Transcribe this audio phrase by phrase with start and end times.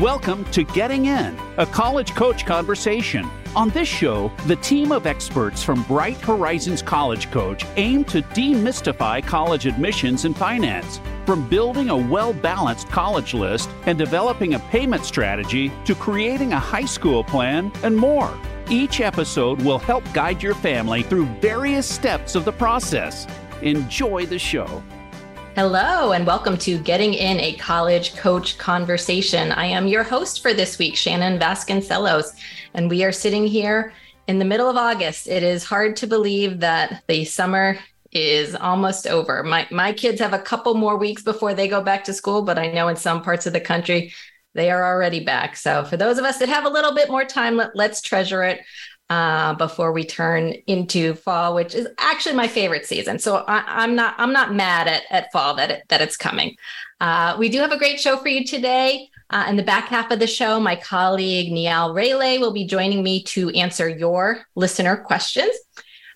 [0.00, 3.28] Welcome to Getting In, a college coach conversation.
[3.54, 9.22] On this show, the team of experts from Bright Horizons College Coach aim to demystify
[9.22, 11.02] college admissions and finance.
[11.26, 16.58] From building a well balanced college list and developing a payment strategy to creating a
[16.58, 18.32] high school plan and more.
[18.70, 23.26] Each episode will help guide your family through various steps of the process.
[23.60, 24.82] Enjoy the show.
[25.62, 29.52] Hello, and welcome to Getting In a College Coach Conversation.
[29.52, 32.32] I am your host for this week, Shannon Vasconcelos,
[32.72, 33.92] and we are sitting here
[34.26, 35.28] in the middle of August.
[35.28, 37.78] It is hard to believe that the summer
[38.10, 39.42] is almost over.
[39.42, 42.58] My, my kids have a couple more weeks before they go back to school, but
[42.58, 44.14] I know in some parts of the country,
[44.54, 45.58] they are already back.
[45.58, 48.42] So, for those of us that have a little bit more time, let, let's treasure
[48.42, 48.62] it
[49.10, 53.18] uh, before we turn into fall, which is actually my favorite season.
[53.18, 56.56] So I, am not I'm not mad at, at fall that it, that it's coming.
[57.00, 59.08] Uh, we do have a great show for you today.
[59.28, 63.02] Uh, in the back half of the show, my colleague Nial Rele will be joining
[63.02, 65.54] me to answer your listener questions.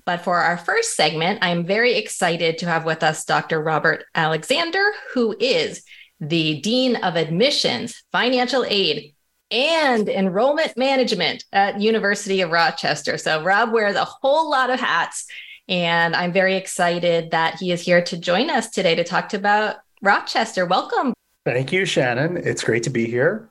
[0.05, 3.61] But for our first segment, I'm very excited to have with us Dr.
[3.63, 5.83] Robert Alexander, who is
[6.21, 9.14] the Dean of Admissions, Financial Aid,
[9.51, 13.19] and enrollment management at University of Rochester.
[13.19, 15.27] So Rob wears a whole lot of hats
[15.69, 19.77] and I'm very excited that he is here to join us today to talk about
[20.03, 20.67] Rochester.
[20.67, 21.15] Welcome.
[21.45, 22.37] Thank you, Shannon.
[22.37, 23.51] It's great to be here.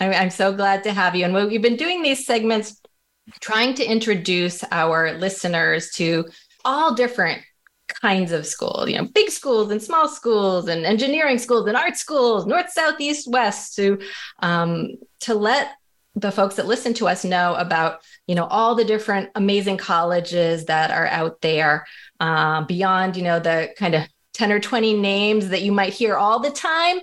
[0.00, 1.24] I'm, so glad to have you.
[1.24, 2.80] And we've been doing these segments
[3.40, 6.26] trying to introduce our listeners to
[6.64, 7.42] all different
[8.00, 11.96] kinds of schools, you know, big schools and small schools and engineering schools and art
[11.96, 14.00] schools, north, south, east, west, to
[14.40, 15.72] um, to let
[16.16, 20.66] the folks that listen to us know about you know all the different amazing colleges
[20.66, 21.86] that are out there
[22.20, 24.02] uh, beyond you know the kind of
[24.34, 26.98] 10 or 20 names that you might hear all the time.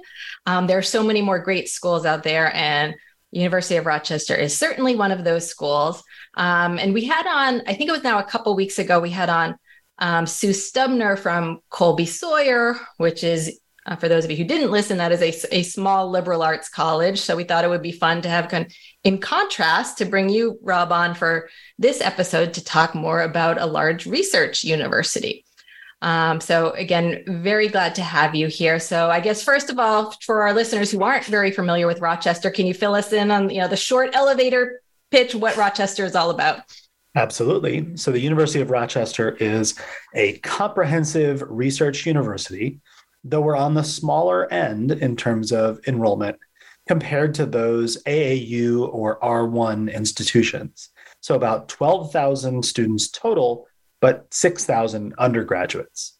[0.45, 2.93] Um, there are so many more great schools out there and
[3.31, 6.03] university of rochester is certainly one of those schools.
[6.35, 9.09] Um, and we had on i think it was now a couple weeks ago we
[9.09, 9.57] had on
[10.01, 14.71] um, Sue Stubner from Colby Sawyer, which is, uh, for those of you who didn't
[14.71, 17.21] listen, that is a, a small liberal arts college.
[17.21, 18.67] So we thought it would be fun to have, con-
[19.03, 23.65] in contrast, to bring you, Rob, on for this episode to talk more about a
[23.65, 25.45] large research university.
[26.01, 28.79] Um, so again, very glad to have you here.
[28.79, 32.49] So I guess first of all, for our listeners who aren't very familiar with Rochester,
[32.49, 34.81] can you fill us in on you know the short elevator
[35.11, 36.61] pitch what Rochester is all about?
[37.15, 37.97] Absolutely.
[37.97, 39.77] So, the University of Rochester is
[40.15, 42.79] a comprehensive research university,
[43.23, 46.37] though we're on the smaller end in terms of enrollment
[46.87, 50.89] compared to those AAU or R1 institutions.
[51.19, 53.67] So, about 12,000 students total,
[53.99, 56.17] but 6,000 undergraduates.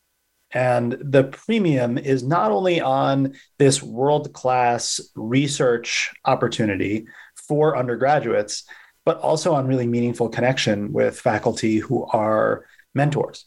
[0.54, 7.06] And the premium is not only on this world class research opportunity
[7.48, 8.66] for undergraduates,
[9.06, 13.46] but also on really meaningful connection with faculty who are mentors.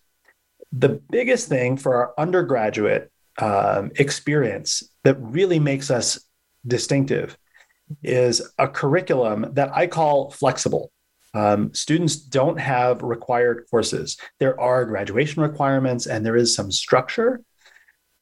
[0.73, 6.21] The biggest thing for our undergraduate um, experience that really makes us
[6.67, 7.37] distinctive
[8.03, 10.91] is a curriculum that I call flexible.
[11.35, 14.17] Um, students don't have required courses.
[14.39, 17.43] There are graduation requirements and there is some structure,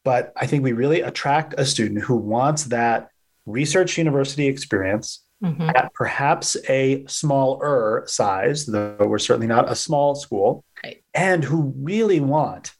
[0.05, 3.11] but I think we really attract a student who wants that
[3.47, 5.71] research university experience mm-hmm.
[5.71, 11.03] at perhaps a smaller size, though we're certainly not a small school, right.
[11.15, 12.73] and who really want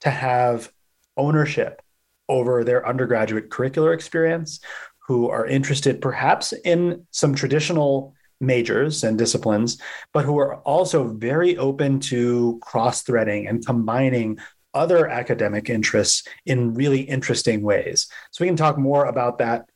[0.00, 0.70] to have
[1.16, 1.82] ownership
[2.28, 4.60] over their undergraduate curricular experience,
[5.06, 9.80] who are interested perhaps in some traditional majors and disciplines,
[10.12, 14.38] but who are also very open to cross threading and combining
[14.74, 18.08] other academic interests in really interesting ways.
[18.30, 19.70] So we can talk more about that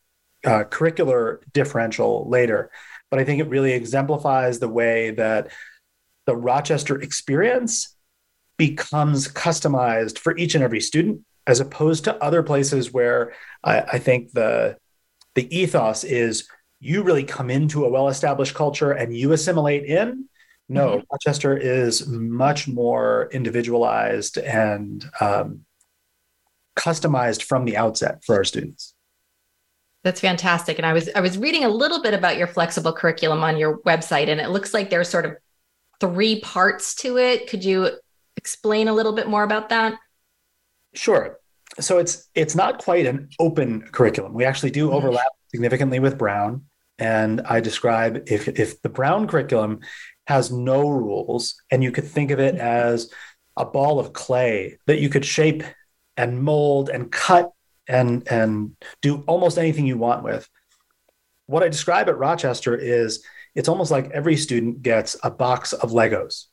[0.45, 2.71] uh, curricular differential later.
[3.11, 5.51] But I think it really exemplifies the way that
[6.27, 7.97] the Rochester experience
[8.57, 13.33] becomes customized for each and every student, as opposed to other places where
[13.65, 14.77] I, I think the
[15.35, 16.49] the ethos is
[16.81, 20.29] you really come into a well-established culture and you assimilate in.
[20.69, 21.05] No, mm-hmm.
[21.11, 25.65] Rochester is much more individualized and um,
[26.79, 28.95] customized from the outset for our students.
[30.03, 30.79] That's fantastic.
[30.79, 33.79] And I was I was reading a little bit about your flexible curriculum on your
[33.81, 35.37] website, and it looks like there's sort of
[36.01, 37.49] three parts to it.
[37.49, 37.91] Could you
[38.37, 39.95] explain a little bit more about that?
[40.95, 41.39] Sure.
[41.79, 44.33] So it's it's not quite an open curriculum.
[44.33, 44.97] We actually do mm-hmm.
[44.97, 46.65] overlap significantly with Brown.
[46.99, 49.81] And I describe if if the Brown curriculum
[50.27, 53.13] has no rules, and you could think of it as
[53.57, 55.63] a ball of clay that you could shape
[56.17, 57.51] and mold and cut
[57.91, 60.49] and and do almost anything you want with.
[61.51, 63.25] what I describe at Rochester is
[63.57, 66.45] it's almost like every student gets a box of Legos.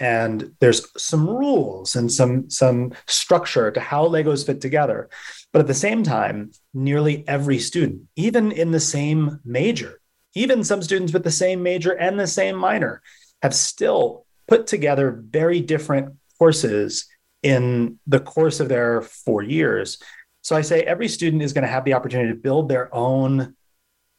[0.00, 5.08] And there's some rules and some, some structure to how Legos fit together.
[5.52, 10.00] But at the same time, nearly every student, even in the same major,
[10.34, 13.00] even some students with the same major and the same minor,
[13.42, 17.06] have still put together very different courses
[17.44, 19.98] in the course of their four years.
[20.42, 23.54] So I say every student is going to have the opportunity to build their own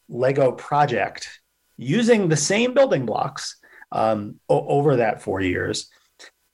[0.09, 1.41] Lego project
[1.77, 3.57] using the same building blocks
[3.91, 5.89] um, o- over that four years.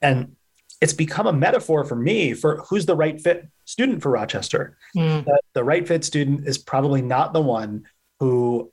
[0.01, 0.35] And
[0.81, 4.77] it's become a metaphor for me for who's the right fit student for Rochester.
[4.95, 5.25] Mm.
[5.25, 7.85] The, the right fit student is probably not the one
[8.19, 8.71] who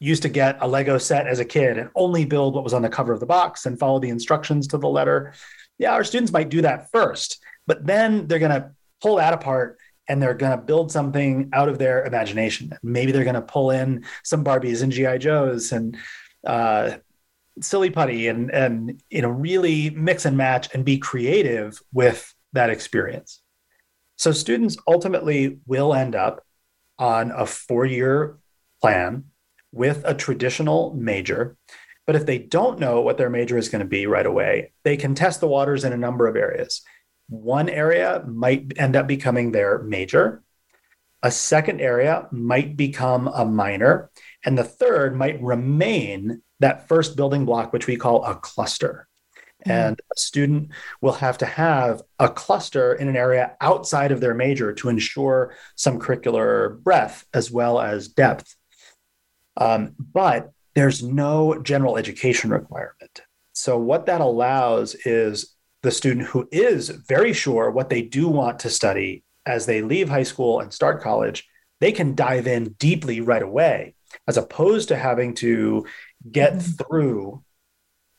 [0.00, 2.82] used to get a Lego set as a kid and only build what was on
[2.82, 5.32] the cover of the box and follow the instructions to the letter.
[5.78, 8.70] Yeah, our students might do that first, but then they're going to
[9.00, 9.78] pull that apart
[10.08, 12.72] and they're going to build something out of their imagination.
[12.82, 15.96] Maybe they're going to pull in some Barbies and GI Joes and
[16.46, 16.98] uh,
[17.60, 22.70] silly putty and and you know really mix and match and be creative with that
[22.70, 23.40] experience.
[24.16, 26.44] So students ultimately will end up
[26.98, 28.38] on a four-year
[28.80, 29.24] plan
[29.72, 31.56] with a traditional major.
[32.06, 34.96] But if they don't know what their major is going to be right away, they
[34.96, 36.82] can test the waters in a number of areas.
[37.28, 40.42] One area might end up becoming their major.
[41.22, 44.10] A second area might become a minor.
[44.44, 49.08] And the third might remain that first building block, which we call a cluster.
[49.66, 49.70] Mm-hmm.
[49.70, 54.34] And a student will have to have a cluster in an area outside of their
[54.34, 58.54] major to ensure some curricular breadth as well as depth.
[59.56, 63.22] Um, but there's no general education requirement.
[63.52, 65.53] So, what that allows is
[65.84, 70.08] the student who is very sure what they do want to study as they leave
[70.08, 71.46] high school and start college,
[71.80, 73.94] they can dive in deeply right away,
[74.26, 75.86] as opposed to having to
[76.30, 76.72] get mm-hmm.
[76.72, 77.42] through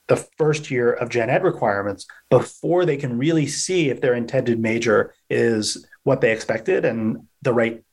[0.07, 4.59] the first year of gen ed requirements before they can really see if their intended
[4.59, 7.83] major is what they expected and the right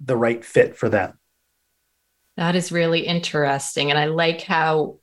[0.00, 1.18] the right fit for them
[2.38, 3.90] that is really interesting.
[3.90, 4.98] And I like how,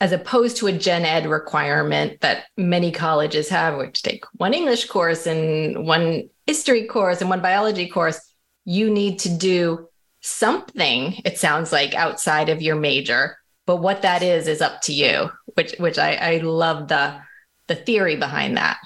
[0.00, 4.86] as opposed to a gen ed requirement that many colleges have, which take one English
[4.86, 8.20] course and one history course and one biology course,
[8.64, 9.88] you need to do
[10.20, 13.38] something, it sounds like, outside of your major.
[13.64, 17.20] But what that is is up to you, which which I, I love the
[17.66, 18.78] the theory behind that.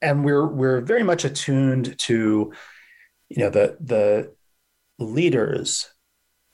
[0.00, 2.52] And we're we're very much attuned to,
[3.28, 4.34] you know, the the
[4.98, 5.90] leaders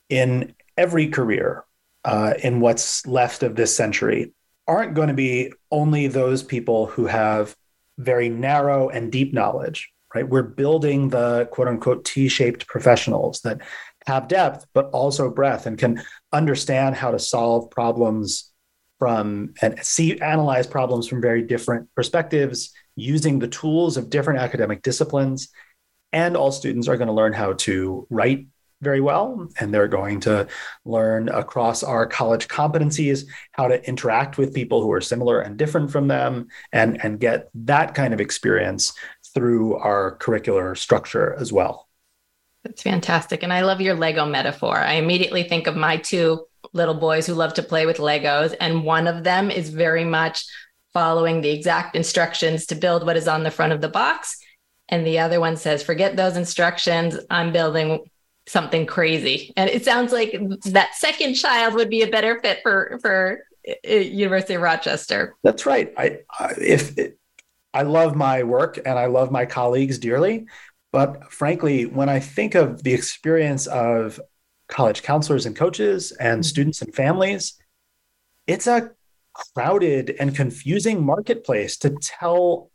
[0.08, 1.64] in every career
[2.04, 4.32] uh, in what's left of this century
[4.66, 7.56] aren't going to be only those people who have
[7.98, 10.28] very narrow and deep knowledge, right?
[10.28, 13.60] We're building the quote unquote T shaped professionals that
[14.06, 16.02] have depth, but also breadth and can
[16.32, 18.52] understand how to solve problems
[18.98, 24.82] from and see, analyze problems from very different perspectives using the tools of different academic
[24.82, 25.48] disciplines.
[26.12, 28.46] And all students are going to learn how to write
[28.82, 29.48] very well.
[29.58, 30.46] And they're going to
[30.84, 35.90] learn across our college competencies how to interact with people who are similar and different
[35.90, 38.92] from them and, and get that kind of experience
[39.34, 41.88] through our curricular structure as well.
[42.64, 43.42] That's fantastic.
[43.42, 44.76] And I love your Lego metaphor.
[44.76, 48.54] I immediately think of my two little boys who love to play with Legos.
[48.60, 50.44] And one of them is very much
[50.92, 54.38] following the exact instructions to build what is on the front of the box.
[54.88, 57.16] And the other one says, forget those instructions.
[57.30, 58.04] I'm building
[58.46, 59.52] something crazy.
[59.56, 63.94] And it sounds like that second child would be a better fit for for uh,
[63.94, 65.34] University of Rochester.
[65.42, 65.92] That's right.
[65.96, 67.18] I, I if it,
[67.74, 70.46] I love my work and I love my colleagues dearly,
[70.92, 74.20] but frankly, when I think of the experience of
[74.68, 76.42] college counselors and coaches and mm-hmm.
[76.42, 77.54] students and families,
[78.46, 78.90] it's a
[79.32, 82.70] crowded and confusing marketplace to tell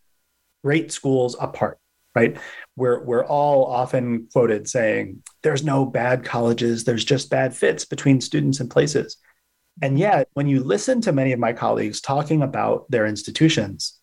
[0.64, 1.78] great schools apart
[2.18, 2.38] right?
[2.76, 8.22] We're, we're all often quoted saying, there's no bad colleges, there's just bad fits between
[8.22, 9.18] students and places.
[9.84, 14.00] And yet, when you listen to many of my colleagues talking about their institutions,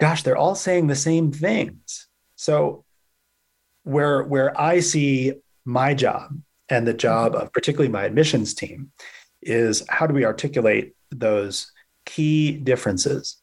[0.00, 2.08] gosh, they're all saying the same things.
[2.34, 2.84] So,
[3.84, 5.34] where, where I see
[5.64, 6.36] my job
[6.68, 8.90] and the job of particularly my admissions team
[9.42, 11.70] is how do we articulate those
[12.06, 13.36] key differences?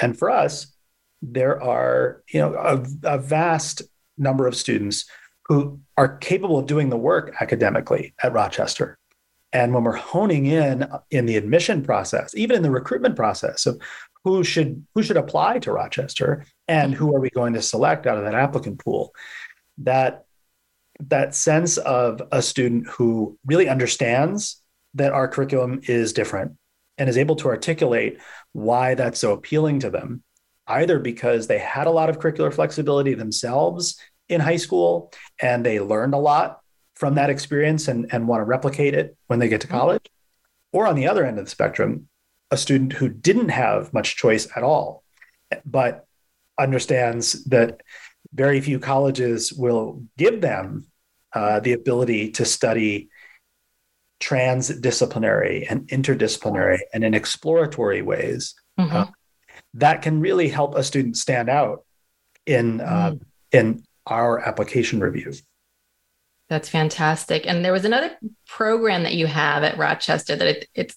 [0.00, 0.73] And for us,
[1.32, 3.82] there are you know a, a vast
[4.18, 5.06] number of students
[5.46, 8.98] who are capable of doing the work academically at Rochester.
[9.52, 13.66] And when we're honing in uh, in the admission process, even in the recruitment process
[13.66, 13.80] of
[14.24, 18.18] who should who should apply to Rochester and who are we going to select out
[18.18, 19.14] of that applicant pool,
[19.78, 20.24] that
[21.00, 24.60] that sense of a student who really understands
[24.94, 26.56] that our curriculum is different
[26.98, 28.18] and is able to articulate
[28.52, 30.22] why that's so appealing to them,
[30.66, 35.80] either because they had a lot of curricular flexibility themselves in high school and they
[35.80, 36.60] learned a lot
[36.94, 39.76] from that experience and, and want to replicate it when they get to mm-hmm.
[39.76, 40.06] college,
[40.72, 42.08] or on the other end of the spectrum,
[42.50, 45.02] a student who didn't have much choice at all,
[45.64, 46.06] but
[46.58, 47.80] understands that
[48.32, 50.86] very few colleges will give them
[51.34, 53.08] uh, the ability to study
[54.20, 58.96] transdisciplinary and interdisciplinary and in exploratory ways mm-hmm.
[58.96, 59.06] uh,
[59.74, 61.84] that can really help a student stand out
[62.46, 63.20] in uh, mm.
[63.52, 65.32] in our application review.
[66.48, 67.46] That's fantastic.
[67.46, 68.16] And there was another
[68.46, 70.96] program that you have at Rochester that it, it's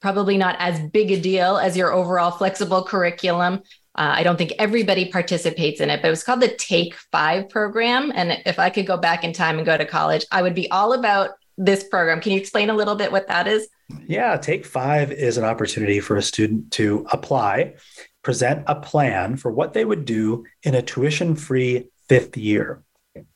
[0.00, 3.62] probably not as big a deal as your overall flexible curriculum.
[3.94, 7.48] Uh, I don't think everybody participates in it, but it was called the Take Five
[7.48, 8.12] program.
[8.14, 10.70] And if I could go back in time and go to college, I would be
[10.70, 12.20] all about this program.
[12.20, 13.68] Can you explain a little bit what that is?
[14.06, 17.74] Yeah, Take Five is an opportunity for a student to apply,
[18.22, 22.82] present a plan for what they would do in a tuition free fifth year.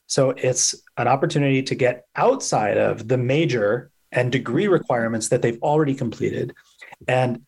[0.07, 5.63] So it's an opportunity to get outside of the major and degree requirements that they've
[5.63, 6.53] already completed
[7.07, 7.43] and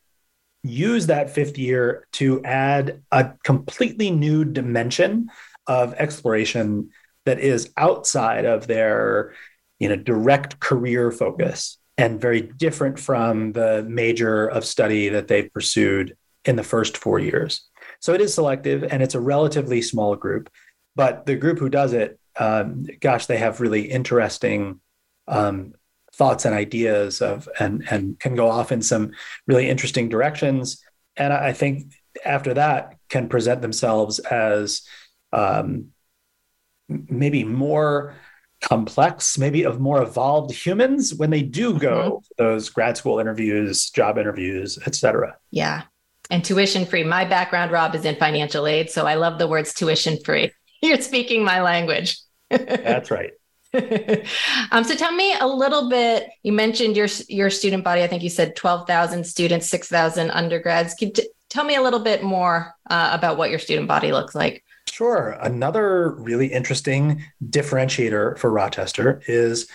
[0.63, 5.29] use that fifth year to add a completely new dimension
[5.67, 6.91] of exploration
[7.25, 9.35] that is outside of their
[9.81, 15.53] you know direct career focus and very different from the major of study that they've
[15.53, 17.69] pursued in the first four years.
[18.01, 20.51] So it is selective and it's a relatively small group
[20.95, 24.81] but the group who does it um, gosh they have really interesting
[25.29, 25.75] um,
[26.15, 29.13] thoughts and ideas of and and can go off in some
[29.47, 30.83] really interesting directions.
[31.17, 31.93] And i think
[32.25, 34.83] after that can present themselves as
[35.33, 35.89] um,
[36.89, 38.15] maybe more
[38.63, 42.43] complex maybe of more evolved humans when they do go mm-hmm.
[42.43, 45.83] those grad school interviews job interviews etc yeah
[46.31, 49.75] and tuition free my background rob is in financial aid so i love the words
[49.75, 50.51] tuition free
[50.83, 52.19] you're speaking my language
[52.51, 53.33] that's right
[54.71, 56.29] um, so tell me a little bit.
[56.43, 58.03] You mentioned your your student body.
[58.03, 60.93] I think you said twelve thousand students, six thousand undergrads.
[60.93, 64.35] Can t- tell me a little bit more uh, about what your student body looks
[64.35, 64.63] like.
[65.03, 65.37] Sure.
[65.41, 69.69] Another really interesting differentiator for Rochester is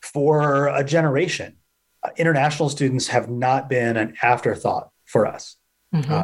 [0.00, 1.56] for a generation.
[2.04, 5.56] Uh, international students have not been an afterthought for us.
[5.92, 6.12] Mm-hmm.
[6.12, 6.22] Uh,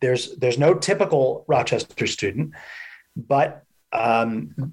[0.00, 2.54] there's there's no typical Rochester student,
[3.14, 4.72] but um,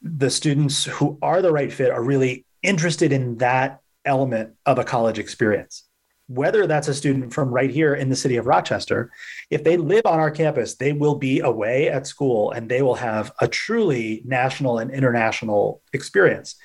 [0.00, 4.84] the students who are the right fit are really interested in that element of a
[4.84, 5.83] college experience.
[6.26, 9.10] Whether that's a student from right here in the city of Rochester,
[9.50, 12.94] if they live on our campus, they will be away at school and they will
[12.94, 16.56] have a truly national and international experience.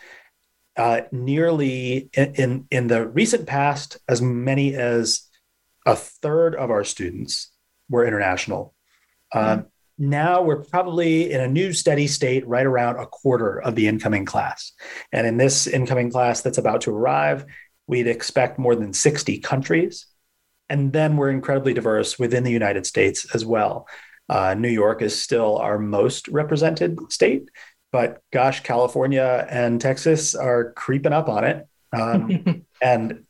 [0.77, 5.23] Uh, nearly in, in, in the recent past, as many as
[5.85, 7.51] a third of our students
[7.89, 8.73] were international.
[9.33, 9.65] Um,
[9.97, 14.23] now we're probably in a new steady state right around a quarter of the incoming
[14.23, 14.71] class.
[15.11, 17.45] And in this incoming class that's about to arrive,
[17.89, 20.05] we'd expect more than 60 countries.
[20.69, 23.88] And then we're incredibly diverse within the United States as well.
[24.29, 27.50] Uh, New York is still our most represented state,
[27.91, 31.67] but gosh, California and Texas are creeping up on it.
[31.91, 33.25] Um, and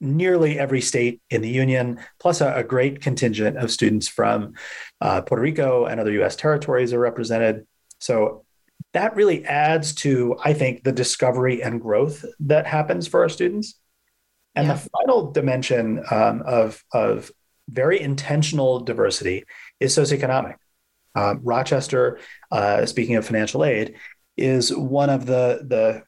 [0.00, 4.54] nearly every state in the union, plus a, a great contingent of students from
[5.00, 7.64] uh, Puerto Rico and other US territories are represented.
[8.00, 8.44] So
[8.92, 13.79] that really adds to, I think, the discovery and growth that happens for our students.
[14.54, 14.74] And yeah.
[14.74, 17.30] the final dimension um, of, of
[17.68, 19.44] very intentional diversity
[19.78, 20.56] is socioeconomic.
[21.14, 22.18] Uh, Rochester,
[22.50, 23.96] uh, speaking of financial aid,
[24.36, 26.02] is one of the, the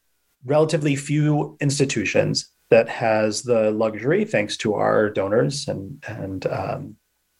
[0.45, 6.95] relatively few institutions that has the luxury, thanks to our donors and, and um,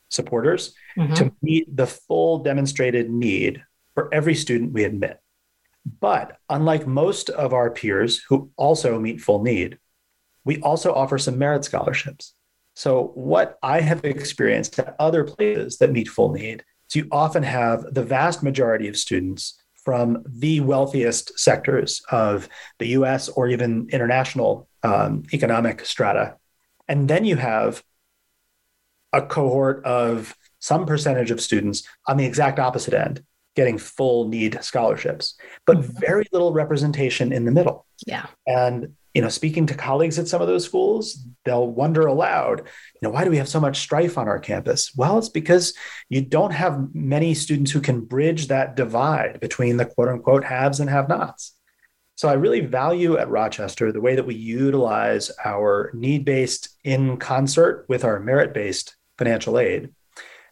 [0.10, 1.14] supporters, mm-hmm.
[1.16, 3.64] to meet the full demonstrated need
[3.96, 5.20] for every student we admit.
[6.00, 9.80] But unlike most of our peers who also meet full need,
[10.46, 12.34] we also offer some merit scholarships.
[12.76, 17.44] So, what I have experienced at other places that meet full need is you often
[17.44, 22.48] have the vast majority of students from the wealthiest sectors of
[22.80, 26.38] the US or even international um, economic strata.
[26.88, 27.84] And then you have
[29.12, 33.24] a cohort of some percentage of students on the exact opposite end
[33.56, 35.36] getting full need scholarships,
[35.68, 36.00] but mm-hmm.
[36.00, 37.86] very little representation in the middle.
[38.08, 38.26] Yeah.
[38.48, 43.00] And you know, speaking to colleagues at some of those schools, they'll wonder aloud, you
[43.02, 44.92] know, why do we have so much strife on our campus?
[44.96, 45.76] Well, it's because
[46.10, 50.80] you don't have many students who can bridge that divide between the quote unquote haves
[50.80, 51.56] and have nots.
[52.16, 57.18] So I really value at Rochester the way that we utilize our need based in
[57.18, 59.90] concert with our merit based financial aid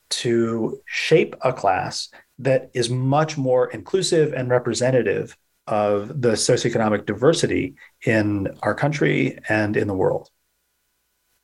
[0.10, 5.38] to shape a class that is much more inclusive and representative
[5.68, 7.76] of the socioeconomic diversity
[8.06, 10.30] in our country and in the world.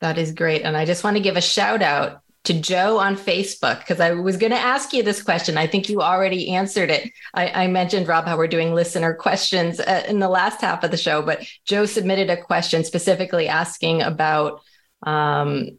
[0.00, 0.62] That is great.
[0.62, 4.12] And I just want to give a shout out to Joe on Facebook because I
[4.12, 5.58] was going to ask you this question.
[5.58, 7.10] I think you already answered it.
[7.34, 10.90] I, I mentioned, Rob, how we're doing listener questions uh, in the last half of
[10.90, 14.62] the show, but Joe submitted a question specifically asking about
[15.02, 15.78] um,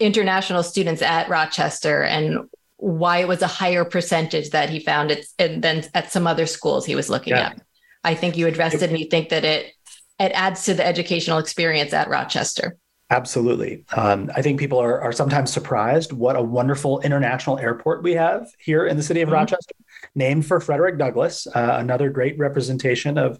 [0.00, 2.50] international students at Rochester and
[2.84, 6.44] why it was a higher percentage that he found it and then at some other
[6.44, 7.46] schools he was looking yeah.
[7.46, 7.62] at.
[8.04, 9.72] I think you addressed it and you think that it
[10.20, 12.76] it adds to the educational experience at Rochester.
[13.08, 13.84] Absolutely.
[13.96, 18.48] Um, I think people are, are sometimes surprised what a wonderful international airport we have
[18.58, 19.34] here in the city of mm-hmm.
[19.34, 19.74] Rochester,
[20.14, 23.38] named for Frederick Douglass, uh, another great representation of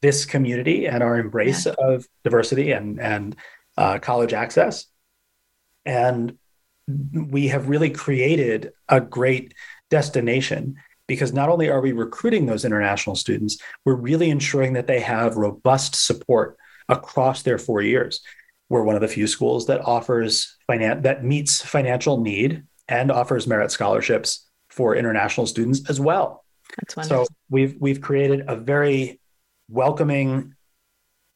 [0.00, 1.74] this community and our embrace yeah.
[1.78, 3.36] of diversity and, and
[3.76, 4.86] uh, college access.
[5.86, 6.38] And
[7.12, 9.54] we have really created a great
[9.90, 15.00] destination because not only are we recruiting those international students, we're really ensuring that they
[15.00, 16.56] have robust support
[16.88, 18.20] across their four years.
[18.68, 23.46] We're one of the few schools that offers finan- that meets financial need and offers
[23.46, 26.44] merit scholarships for international students as well.
[26.76, 27.24] That's wonderful.
[27.24, 29.20] So we've we've created a very
[29.68, 30.54] welcoming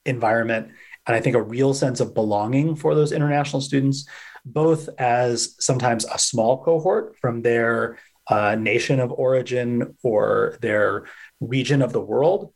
[0.05, 0.71] environment
[1.07, 4.07] and I think a real sense of belonging for those international students
[4.45, 7.99] both as sometimes a small cohort from their
[8.29, 11.07] uh, nation of origin or their
[11.41, 12.53] region of the world,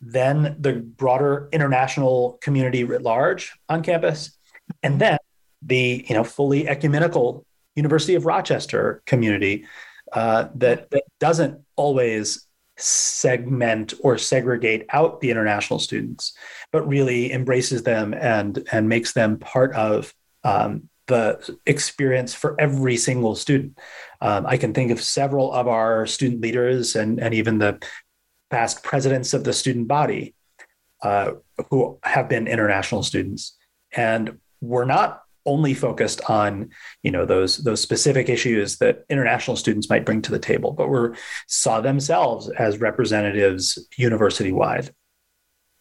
[0.00, 4.36] then the broader international community writ large on campus,
[4.82, 5.18] and then
[5.62, 7.44] the you know fully ecumenical
[7.74, 9.66] University of Rochester community
[10.12, 12.46] uh, that that doesn't always
[12.76, 16.32] segment or segregate out the international students,
[16.70, 22.96] but really embraces them and and makes them part of um, the experience for every
[22.96, 23.78] single student.
[24.20, 27.82] Um, I can think of several of our student leaders and, and even the
[28.50, 30.34] past presidents of the student body
[31.02, 31.32] uh,
[31.70, 33.56] who have been international students.
[33.92, 36.68] And we're not only focused on
[37.02, 40.88] you know those those specific issues that international students might bring to the table but
[40.88, 41.08] we
[41.46, 44.90] saw themselves as representatives university wide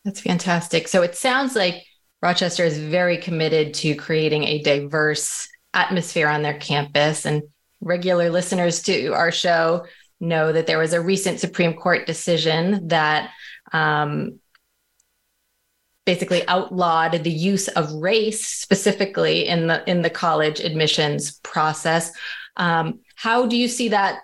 [0.05, 1.83] that's fantastic so it sounds like
[2.21, 7.25] Rochester is very committed to creating a diverse atmosphere on their campus.
[7.25, 7.43] And
[7.82, 9.86] regular listeners to our show
[10.19, 13.30] know that there was a recent Supreme Court decision that
[13.71, 14.39] um,
[16.06, 22.12] basically outlawed the use of race specifically in the in the college admissions process.
[22.56, 24.21] Um, how do you see that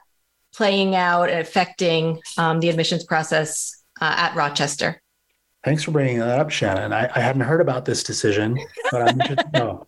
[0.55, 5.02] playing out and affecting um, the admissions process uh, at Rochester?
[5.63, 6.91] Thanks for bringing that up, Shannon.
[6.91, 8.59] I, I hadn't heard about this decision,
[8.91, 9.87] but I'm just, no.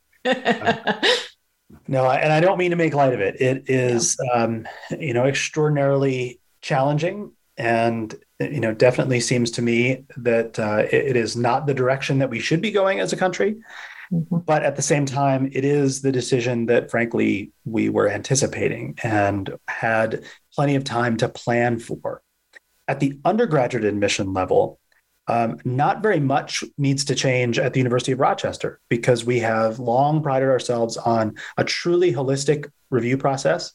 [1.87, 3.41] no, and I don't mean to make light of it.
[3.41, 4.43] It is, yeah.
[4.43, 11.09] um, you know, extraordinarily challenging, and you know, definitely seems to me that uh, it,
[11.09, 13.57] it is not the direction that we should be going as a country.
[14.11, 14.37] Mm-hmm.
[14.39, 19.57] But at the same time, it is the decision that, frankly, we were anticipating and
[19.67, 22.21] had plenty of time to plan for.
[22.87, 24.79] At the undergraduate admission level,
[25.27, 29.79] um, not very much needs to change at the University of Rochester because we have
[29.79, 33.73] long prided ourselves on a truly holistic review process.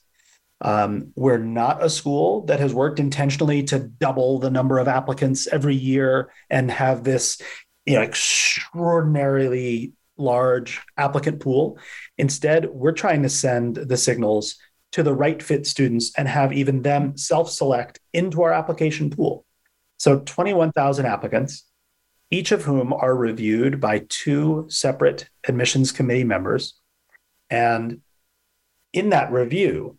[0.63, 5.47] Um, we're not a school that has worked intentionally to double the number of applicants
[5.47, 7.41] every year and have this
[7.87, 11.79] you know, extraordinarily large applicant pool.
[12.19, 14.57] Instead, we're trying to send the signals
[14.93, 19.45] to the right fit students and have even them self select into our application pool.
[20.01, 21.67] So 21,000 applicants,
[22.31, 26.81] each of whom are reviewed by two separate admissions committee members.
[27.51, 28.01] And
[28.95, 29.99] in that review,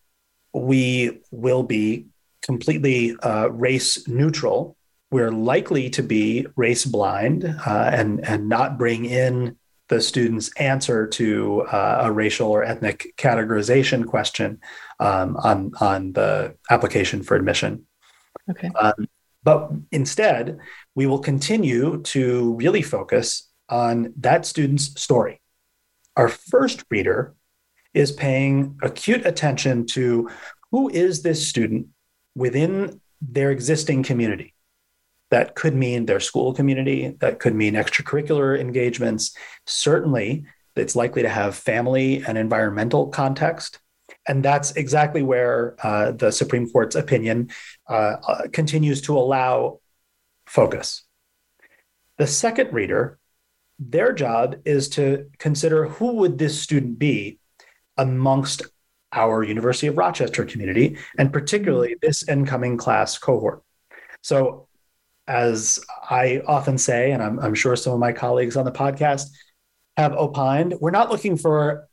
[0.53, 2.07] we will be
[2.41, 4.75] completely uh, race neutral.
[5.11, 9.55] We're likely to be race blind uh, and, and not bring in
[9.89, 14.61] the student's answer to uh, a racial or ethnic categorization question
[14.99, 17.85] um, on, on the application for admission.
[18.49, 18.69] Okay.
[18.69, 19.07] Um,
[19.43, 20.59] but instead,
[20.95, 25.41] we will continue to really focus on that student's story.
[26.15, 27.35] Our first reader
[27.93, 30.29] is paying acute attention to
[30.71, 31.87] who is this student
[32.35, 34.53] within their existing community.
[35.29, 39.35] That could mean their school community, that could mean extracurricular engagements.
[39.65, 43.79] Certainly, it's likely to have family and environmental context.
[44.27, 47.51] And that's exactly where uh, the Supreme Court's opinion
[47.89, 49.79] uh, uh, continues to allow
[50.45, 51.03] focus.
[52.17, 53.19] The second reader,
[53.79, 57.39] their job is to consider who would this student be
[57.97, 58.63] amongst
[59.13, 63.63] our University of Rochester community, and particularly this incoming class cohort.
[64.21, 64.67] So,
[65.27, 69.27] as I often say, and I'm, I'm sure some of my colleagues on the podcast
[69.97, 71.87] have opined, we're not looking for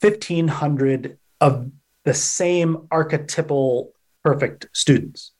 [0.00, 1.70] 1,500 of
[2.04, 3.92] the same archetypal
[4.24, 5.32] perfect students.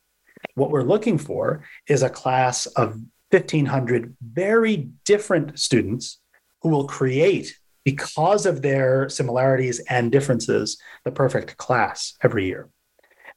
[0.54, 6.20] What we're looking for is a class of 1,500 very different students
[6.62, 12.68] who will create, because of their similarities and differences, the perfect class every year.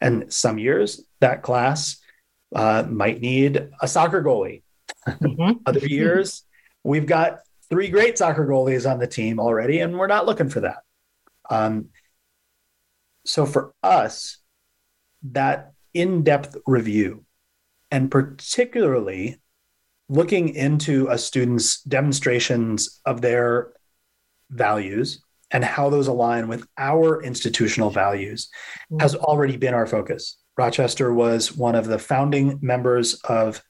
[0.02, 1.98] And some years, that class
[2.54, 4.64] uh, might need a soccer goalie.
[5.08, 5.60] Mm-hmm.
[5.66, 6.44] Other years,
[6.84, 10.62] we've got three great soccer goalies on the team already, and we're not looking for
[10.62, 10.80] that.
[11.50, 11.90] Um,
[13.26, 14.38] so for us,
[15.32, 17.26] that in depth review,
[17.92, 19.40] and particularly
[20.10, 23.74] looking into a student's demonstrations of their
[24.50, 28.50] values and how those align with our institutional values
[28.92, 29.02] mm-hmm.
[29.02, 30.38] has already been our focus.
[30.58, 33.62] Rochester was one of the founding members of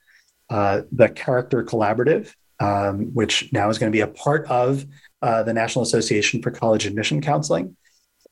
[0.49, 4.85] uh, the Character Collaborative, um, which now is going to be a part of
[5.21, 7.75] uh, the National Association for College Admission Counseling.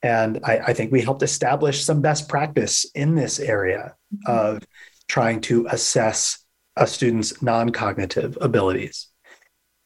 [0.03, 4.31] And I, I, think we helped establish some best practice in this area mm-hmm.
[4.31, 4.63] of
[5.07, 6.43] trying to assess
[6.75, 9.07] a student's non cognitive abilities.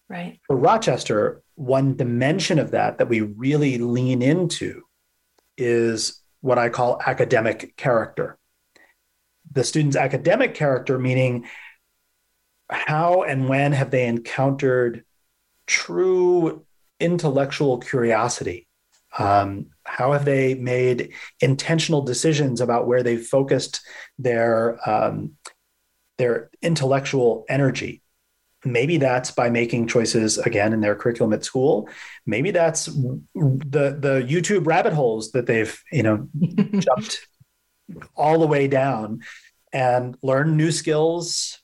[0.08, 0.40] Right.
[0.48, 4.84] For Rochester, one dimension of that that we really lean into
[5.58, 8.38] is what I call academic character.
[9.52, 11.46] The student's academic character, meaning
[12.70, 15.04] how and when have they encountered
[15.66, 16.66] true
[17.00, 18.68] intellectual curiosity?
[19.18, 23.82] Um, how have they made intentional decisions about where they've focused
[24.18, 25.34] their um,
[26.18, 28.02] their intellectual energy?
[28.64, 31.88] Maybe that's by making choices again in their curriculum at school.
[32.26, 36.28] Maybe that's the the YouTube rabbit holes that they've you know
[36.80, 37.28] jumped
[38.16, 39.22] all the way down
[39.72, 41.62] and learn new skills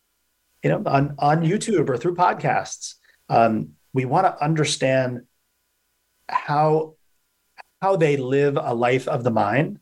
[0.63, 2.95] you know, on, on YouTube or through podcasts.
[3.29, 5.21] Um, we want to understand
[6.29, 6.95] how
[7.81, 9.79] how they live a life of the mind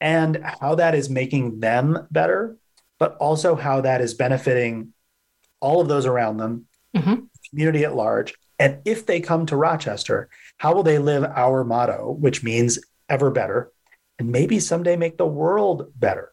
[0.00, 2.56] and how that is making them better,
[2.98, 4.92] but also how that is benefiting
[5.60, 7.24] all of those around them, mm-hmm.
[7.50, 8.34] community at large.
[8.58, 13.30] And if they come to Rochester, how will they live our motto, which means ever
[13.30, 13.72] better,
[14.18, 16.32] and maybe someday make the world better?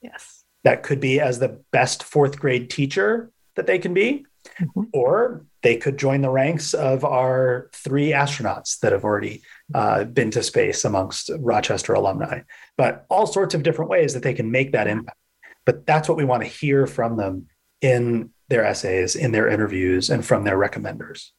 [0.00, 4.24] Yes that could be as the best fourth grade teacher that they can be,
[4.60, 4.82] mm-hmm.
[4.92, 9.42] or they could join the ranks of our three astronauts that have already
[9.74, 12.40] uh, been to space amongst Rochester alumni.
[12.76, 15.18] But all sorts of different ways that they can make that impact.
[15.64, 17.46] But that's what we want to hear from them
[17.80, 21.30] in their essays, in their interviews, and from their recommenders.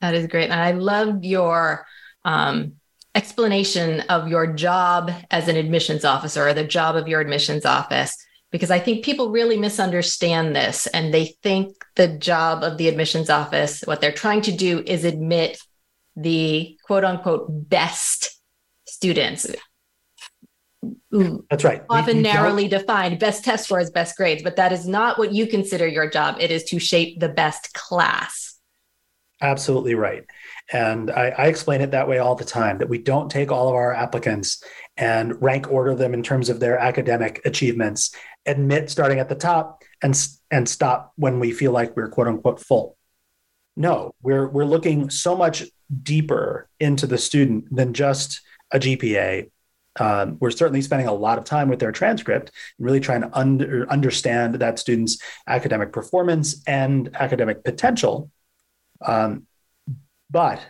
[0.00, 0.50] That is great.
[0.50, 1.86] And I love your
[2.24, 2.74] um,
[3.14, 8.16] explanation of your job as an admissions officer or the job of your admissions office
[8.56, 13.28] because I think people really misunderstand this and they think the job of the admissions
[13.28, 15.58] office, what they're trying to do is admit
[16.16, 18.40] the quote unquote best
[18.88, 19.46] students.
[21.10, 21.82] That's right.
[21.90, 25.86] Often narrowly defined best test scores, best grades, but that is not what you consider
[25.86, 26.36] your job.
[26.40, 28.54] It is to shape the best class.
[29.42, 30.24] Absolutely right.
[30.72, 33.68] And I, I, explain it that way all the time that we don't take all
[33.68, 34.62] of our applicants
[34.96, 38.14] and rank order them in terms of their academic achievements,
[38.46, 40.16] admit starting at the top and,
[40.50, 42.96] and stop when we feel like we're quote unquote full.
[43.76, 45.64] No, we're, we're looking so much
[46.02, 48.40] deeper into the student than just
[48.72, 49.50] a GPA.
[49.98, 53.30] Um, we're certainly spending a lot of time with their transcript and really trying to
[53.32, 58.30] under, understand that student's academic performance and academic potential.
[59.04, 59.46] Um,
[60.30, 60.60] but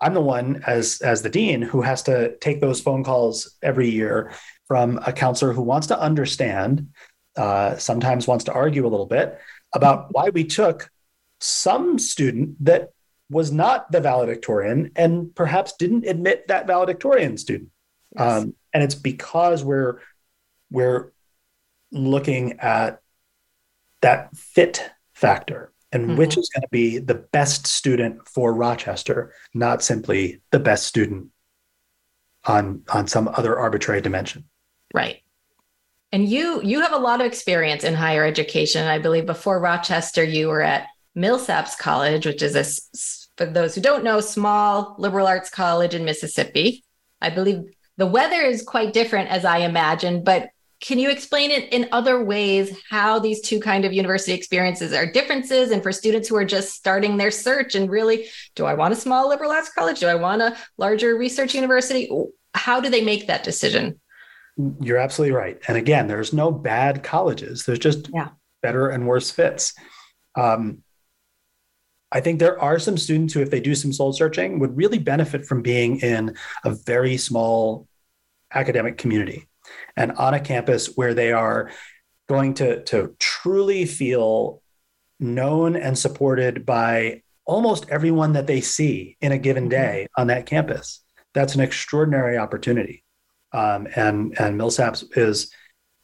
[0.00, 3.88] I'm the one as as the dean who has to take those phone calls every
[3.88, 4.32] year
[4.66, 6.88] from a counselor who wants to understand,
[7.36, 9.38] uh, sometimes wants to argue a little bit
[9.74, 10.90] about why we took
[11.40, 12.90] some student that
[13.30, 17.70] was not the valedictorian and perhaps didn't admit that valedictorian student.
[18.16, 18.42] Yes.
[18.44, 20.00] Um, and it's because we're
[20.70, 21.12] we're
[21.90, 23.00] looking at
[24.02, 26.16] that fit factor and mm-hmm.
[26.16, 31.30] which is going to be the best student for Rochester, not simply the best student
[32.44, 34.44] on on some other arbitrary dimension.
[34.92, 35.23] Right.
[36.14, 38.86] And you you have a lot of experience in higher education.
[38.86, 42.62] I believe before Rochester, you were at Millsaps College, which is a
[43.36, 46.84] for those who don't know, small liberal arts college in Mississippi.
[47.20, 47.64] I believe
[47.96, 50.22] the weather is quite different as I imagine.
[50.22, 50.50] but
[50.80, 55.10] can you explain it in other ways how these two kind of university experiences are
[55.10, 58.92] differences and for students who are just starting their search and really do i want
[58.92, 62.10] a small liberal arts college do i want a larger research university
[62.54, 63.98] how do they make that decision
[64.80, 68.28] you're absolutely right and again there's no bad colleges there's just yeah.
[68.62, 69.74] better and worse fits
[70.36, 70.82] um,
[72.14, 74.98] I think there are some students who, if they do some soul searching, would really
[74.98, 77.88] benefit from being in a very small
[78.52, 79.48] academic community
[79.96, 81.70] and on a campus where they are
[82.28, 84.62] going to, to truly feel
[85.18, 89.70] known and supported by almost everyone that they see in a given mm-hmm.
[89.70, 91.02] day on that campus.
[91.34, 93.03] That's an extraordinary opportunity.
[93.54, 95.50] Um, and, and Millsaps is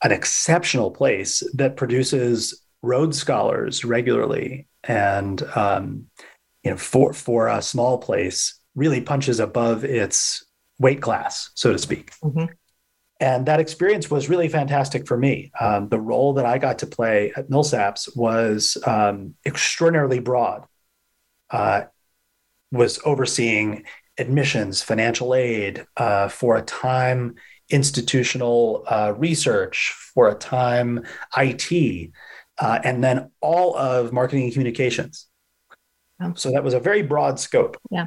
[0.02, 4.68] an exceptional place that produces Rhodes Scholars regularly.
[4.84, 6.06] And, um,
[6.62, 10.44] you know, for, for a small place, really punches above its
[10.78, 12.12] weight class, so to speak.
[12.22, 12.46] Mm-hmm.
[13.20, 15.52] And that experience was really fantastic for me.
[15.60, 20.64] Um, the role that I got to play at Millsaps was um, extraordinarily broad.
[21.50, 21.82] Uh,
[22.72, 23.84] was overseeing
[24.20, 27.34] admissions, financial aid, uh, for a time
[27.70, 31.04] institutional uh, research, for a time
[31.36, 32.10] IT,
[32.58, 35.26] uh, and then all of marketing and communications.
[36.20, 36.34] Oh.
[36.36, 37.76] So that was a very broad scope.
[37.90, 38.06] Yeah.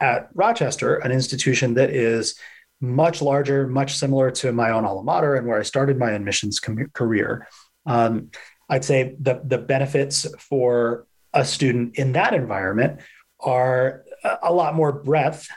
[0.00, 2.38] At Rochester, an institution that is
[2.80, 6.60] much larger, much similar to my own alma mater and where I started my admissions
[6.60, 7.46] com- career.
[7.86, 8.30] Um,
[8.68, 13.00] I'd say the, the benefits for a student in that environment
[13.40, 14.04] are
[14.42, 15.48] a lot more breadth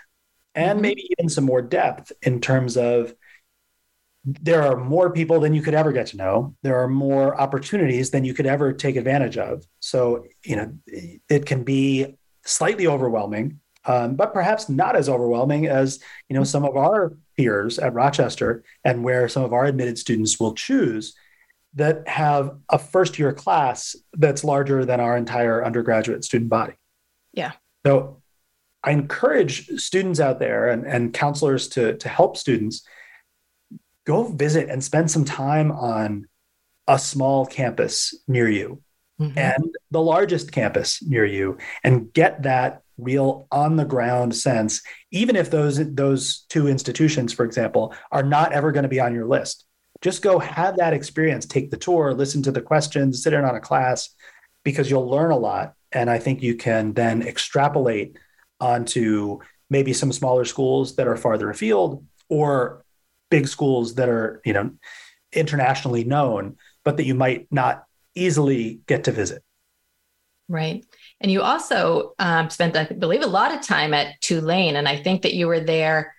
[0.56, 0.82] and mm-hmm.
[0.82, 3.13] maybe even some more depth in terms of
[4.26, 6.56] there are more people than you could ever get to know.
[6.63, 9.65] There are more opportunities than you could ever take advantage of.
[9.82, 15.99] So, you know, it can be slightly overwhelming um, but perhaps not as overwhelming as
[16.30, 20.39] you know some of our peers at Rochester and where some of our admitted students
[20.39, 21.15] will choose
[21.76, 26.73] that have a first year class that's larger than our entire undergraduate student body.
[27.34, 27.54] Yeah.
[27.86, 28.21] So
[28.84, 32.86] I encourage students out there and, and counselors to, to help students
[34.06, 36.28] go visit and spend some time on
[36.88, 38.82] a small campus near you
[39.19, 39.38] mm-hmm.
[39.38, 45.36] and the largest campus near you and get that real on the ground sense even
[45.36, 49.26] if those those two institutions for example are not ever going to be on your
[49.26, 49.65] list
[50.02, 53.56] just go have that experience take the tour listen to the questions sit in on
[53.56, 54.10] a class
[54.63, 58.17] because you'll learn a lot and i think you can then extrapolate
[58.63, 62.84] onto maybe some smaller schools that are farther afield or
[63.30, 64.71] big schools that are you know
[65.32, 67.84] internationally known but that you might not
[68.15, 69.43] easily get to visit
[70.47, 70.86] right
[71.23, 74.76] and you also um, spent, I believe, a lot of time at Tulane.
[74.76, 76.13] And I think that you were there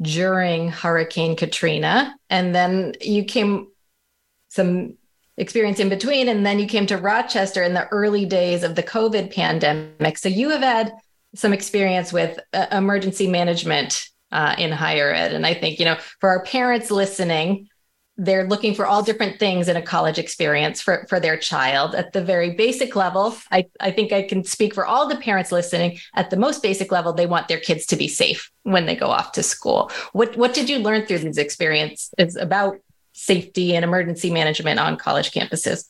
[0.00, 2.16] during Hurricane Katrina.
[2.30, 3.68] And then you came
[4.48, 4.96] some
[5.36, 6.28] experience in between.
[6.28, 10.16] And then you came to Rochester in the early days of the COVID pandemic.
[10.16, 10.94] So you have had
[11.34, 15.32] some experience with uh, emergency management uh, in higher ed.
[15.32, 17.68] And I think, you know, for our parents listening,
[18.18, 21.94] they're looking for all different things in a college experience for, for their child.
[21.94, 25.52] At the very basic level I, I think i can speak for all the parents
[25.52, 25.98] listening.
[26.14, 29.08] At the most basic level they want their kids to be safe when they go
[29.08, 29.90] off to school.
[30.12, 32.78] What, what did you learn through these experiences about
[33.12, 35.86] safety and emergency management on college campuses?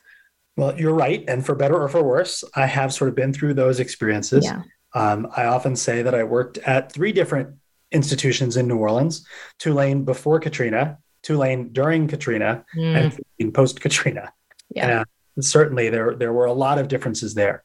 [0.56, 1.24] Well you're right.
[1.28, 4.44] And for better or for worse i have sort of been through those experiences.
[4.44, 4.62] Yeah.
[4.96, 7.56] Um, i often say that i worked at three different
[7.92, 9.26] institutions in new orleans
[9.58, 13.20] tulane before katrina Tulane during Katrina mm.
[13.40, 14.32] and post Katrina.
[14.72, 15.02] Yeah.
[15.34, 17.64] And certainly there, there were a lot of differences there.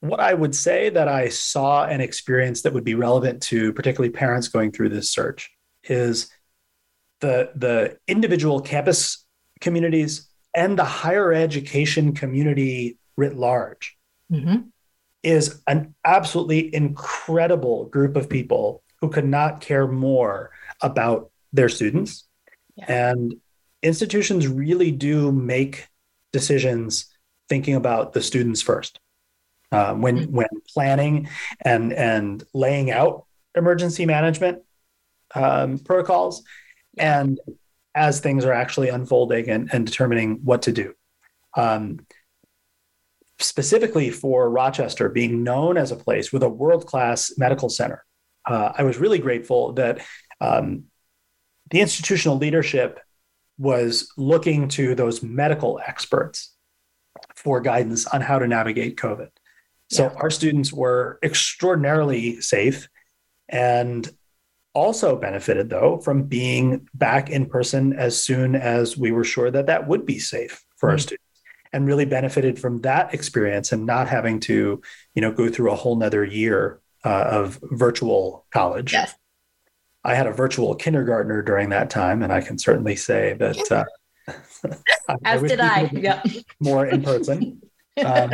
[0.00, 4.10] What I would say that I saw and experienced that would be relevant to particularly
[4.10, 5.52] parents going through this search
[5.84, 6.28] is
[7.20, 9.24] the, the individual campus
[9.60, 13.96] communities and the higher education community writ large
[14.32, 14.62] mm-hmm.
[15.24, 20.50] Is an absolutely incredible group of people who could not care more
[20.82, 22.24] about their students
[22.76, 23.12] yeah.
[23.12, 23.34] And
[23.82, 25.88] institutions really do make
[26.32, 27.06] decisions
[27.48, 28.98] thinking about the students first.
[29.72, 30.32] Uh, when mm-hmm.
[30.32, 31.28] when planning
[31.64, 34.62] and and laying out emergency management
[35.34, 36.42] um, protocols,
[36.96, 37.40] and
[37.94, 40.94] as things are actually unfolding and, and determining what to do.
[41.56, 42.06] Um,
[43.38, 48.04] specifically for Rochester being known as a place with a world class medical center,
[48.46, 50.04] uh, I was really grateful that
[50.40, 50.84] um,
[51.70, 53.00] the institutional leadership
[53.58, 56.54] was looking to those medical experts
[57.36, 59.28] for guidance on how to navigate COVID.
[59.90, 60.14] So yeah.
[60.16, 62.88] our students were extraordinarily safe
[63.48, 64.10] and
[64.72, 69.66] also benefited though from being back in person as soon as we were sure that
[69.66, 70.94] that would be safe for mm-hmm.
[70.94, 71.23] our students
[71.74, 74.80] and really benefited from that experience and not having to
[75.14, 78.92] you know go through a whole nother year uh, of virtual college.
[78.92, 79.14] Yes.
[80.04, 83.84] I had a virtual kindergartner during that time and i can certainly say that uh,
[85.24, 85.90] as I did i.
[85.92, 86.22] yeah
[86.60, 87.60] more in person.
[88.04, 88.32] Um,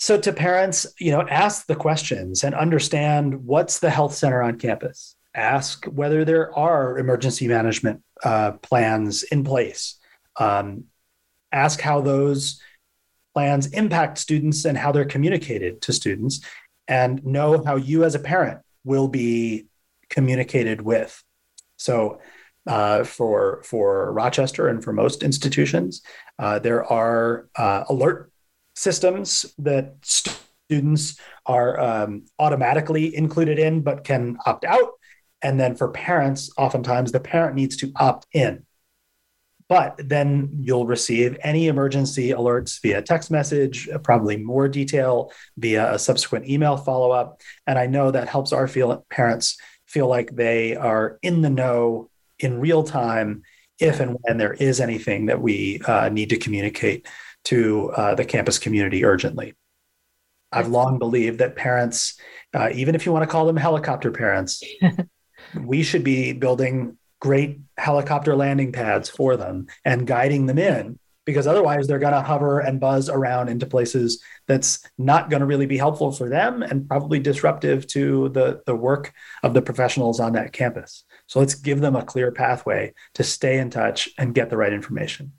[0.00, 4.56] so to parents you know ask the questions and understand what's the health center on
[4.56, 5.14] campus.
[5.34, 9.98] Ask whether there are emergency management uh, plans in place.
[10.38, 10.84] Um,
[11.52, 12.60] ask how those
[13.34, 16.40] plans impact students and how they're communicated to students
[16.88, 19.66] and know how you as a parent will be
[20.08, 21.22] communicated with
[21.76, 22.20] so
[22.66, 26.02] uh, for for rochester and for most institutions
[26.38, 28.30] uh, there are uh, alert
[28.74, 29.94] systems that
[30.70, 34.92] students are um, automatically included in but can opt out.
[35.42, 38.64] And then for parents, oftentimes the parent needs to opt in.
[39.70, 45.98] But then you'll receive any emergency alerts via text message, probably more detail via a
[45.98, 47.40] subsequent email follow up.
[47.68, 49.56] And I know that helps our feel, parents
[49.86, 53.42] feel like they are in the know in real time
[53.78, 57.06] if and when there is anything that we uh, need to communicate
[57.44, 59.54] to uh, the campus community urgently.
[60.50, 62.18] I've long believed that parents,
[62.52, 64.64] uh, even if you want to call them helicopter parents,
[65.54, 71.46] we should be building great helicopter landing pads for them and guiding them in because
[71.46, 75.66] otherwise they're going to hover and buzz around into places that's not going to really
[75.66, 80.32] be helpful for them and probably disruptive to the, the work of the professionals on
[80.32, 81.04] that campus.
[81.26, 84.72] So let's give them a clear pathway to stay in touch and get the right
[84.72, 85.32] information.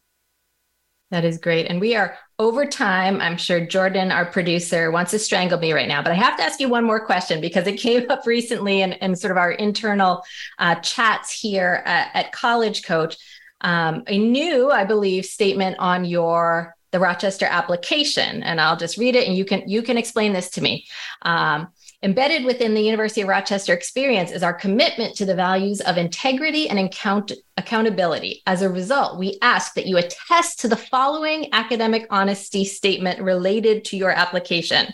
[1.11, 1.67] That is great.
[1.67, 3.19] And we are over time.
[3.19, 6.43] I'm sure Jordan, our producer, wants to strangle me right now, but I have to
[6.43, 9.51] ask you one more question because it came up recently in, in sort of our
[9.51, 10.23] internal
[10.57, 13.17] uh, chats here at, at College Coach.
[13.59, 19.15] Um, a new, I believe, statement on your the Rochester application, and I'll just read
[19.15, 20.87] it, and you can you can explain this to me.
[21.21, 21.69] Um,
[22.03, 26.67] Embedded within the University of Rochester experience is our commitment to the values of integrity
[26.67, 28.41] and account- accountability.
[28.47, 33.85] As a result, we ask that you attest to the following academic honesty statement related
[33.85, 34.91] to your application.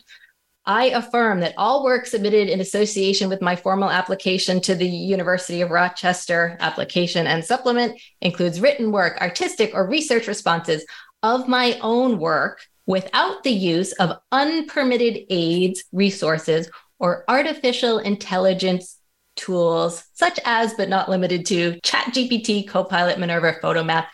[0.65, 5.62] I affirm that all work submitted in association with my formal application to the University
[5.62, 10.86] of Rochester application and supplement includes written work, artistic, or research responses
[11.24, 18.98] of my own work without the use of unpermitted aids, resources, or artificial intelligence
[19.36, 24.08] tools such as but not limited to ChatGPT, Copilot, Minerva, Photomath,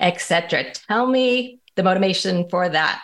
[0.00, 0.72] etc.
[0.72, 3.02] Tell me the motivation for that.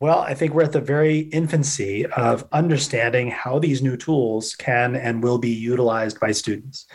[0.00, 4.94] Well, I think we're at the very infancy of understanding how these new tools can
[4.94, 6.86] and will be utilized by students.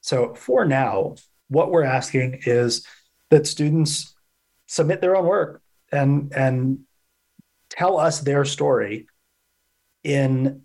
[0.00, 1.16] So, for now,
[1.48, 2.86] what we're asking is
[3.30, 4.14] that students
[4.68, 6.80] submit their own work and and
[7.68, 9.06] tell us their story
[10.04, 10.62] in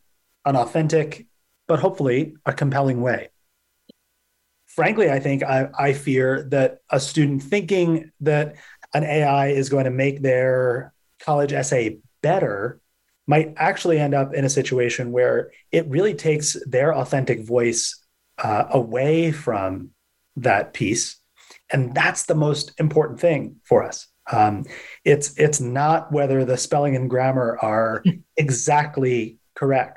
[0.48, 1.28] an authentic,
[1.68, 3.30] but hopefully a compelling way.
[4.66, 8.56] Frankly, I think I, I fear that a student thinking that
[8.94, 12.80] an AI is going to make their college essay better
[13.28, 18.02] might actually end up in a situation where it really takes their authentic voice
[18.38, 19.90] uh, away from
[20.38, 21.20] that piece.
[21.70, 24.08] And that's the most important thing for us.
[24.32, 24.66] Um,
[25.04, 28.04] it's it's not whether the spelling and grammar are
[28.38, 29.97] exactly correct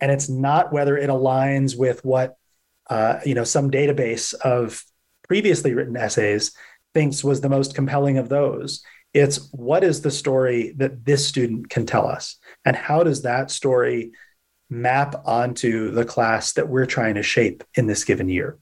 [0.00, 2.36] and it's not whether it aligns with what
[2.90, 4.84] uh, you know some database of
[5.26, 6.52] previously written essays
[6.92, 8.82] thinks was the most compelling of those.
[9.12, 12.36] It's what is the story that this student can tell us?
[12.64, 14.12] And how does that story
[14.70, 18.58] map onto the class that we're trying to shape in this given year?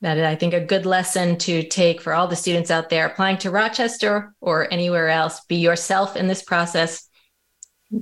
[0.00, 3.06] That is, I think, a good lesson to take for all the students out there
[3.06, 5.44] applying to Rochester or anywhere else.
[5.44, 7.08] Be yourself in this process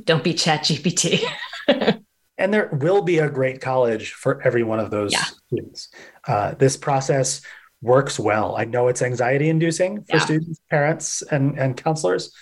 [0.04, 1.22] don't be chat gpt
[2.38, 5.24] and there will be a great college for every one of those yeah.
[5.46, 5.88] students
[6.26, 7.42] uh, this process
[7.82, 10.24] works well i know it's anxiety inducing for yeah.
[10.24, 12.32] students parents and, and counselors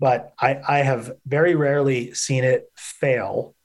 [0.00, 3.56] but I, I have very rarely seen it fail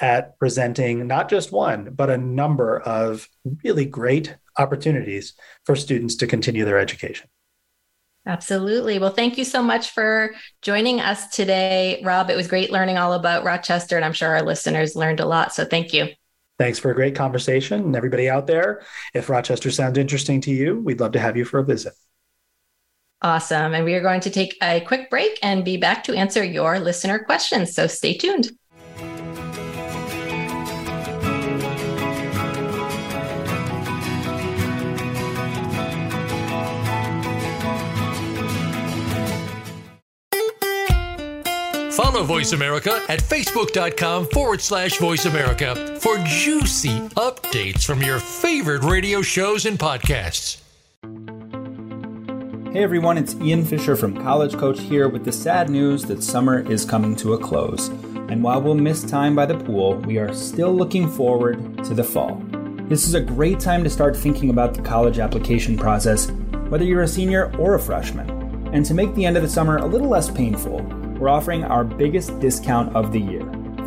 [0.00, 3.28] at presenting not just one but a number of
[3.62, 7.28] really great opportunities for students to continue their education
[8.24, 9.00] Absolutely.
[9.00, 12.30] Well, thank you so much for joining us today, Rob.
[12.30, 15.52] It was great learning all about Rochester, and I'm sure our listeners learned a lot.
[15.52, 16.08] So thank you.
[16.58, 17.80] Thanks for a great conversation.
[17.80, 18.82] And everybody out there,
[19.14, 21.94] if Rochester sounds interesting to you, we'd love to have you for a visit.
[23.22, 23.74] Awesome.
[23.74, 26.78] And we are going to take a quick break and be back to answer your
[26.78, 27.74] listener questions.
[27.74, 28.52] So stay tuned.
[42.12, 48.84] Follow Voice America at facebook.com forward slash voice America for juicy updates from your favorite
[48.84, 50.60] radio shows and podcasts.
[52.70, 56.58] Hey everyone, it's Ian Fisher from College Coach here with the sad news that summer
[56.70, 57.88] is coming to a close.
[58.28, 62.04] And while we'll miss time by the pool, we are still looking forward to the
[62.04, 62.42] fall.
[62.90, 66.30] This is a great time to start thinking about the college application process,
[66.68, 68.28] whether you're a senior or a freshman.
[68.74, 71.84] And to make the end of the summer a little less painful, we're offering our
[71.84, 73.42] biggest discount of the year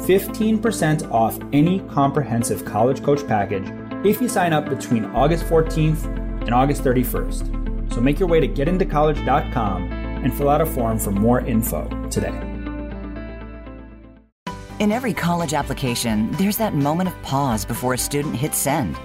[0.07, 3.65] 15% off any comprehensive College Coach package
[4.05, 6.05] if you sign up between August 14th
[6.43, 7.93] and August 31st.
[7.93, 12.39] So make your way to getintocollege.com and fill out a form for more info today.
[14.79, 18.95] In every college application, there's that moment of pause before a student hits send.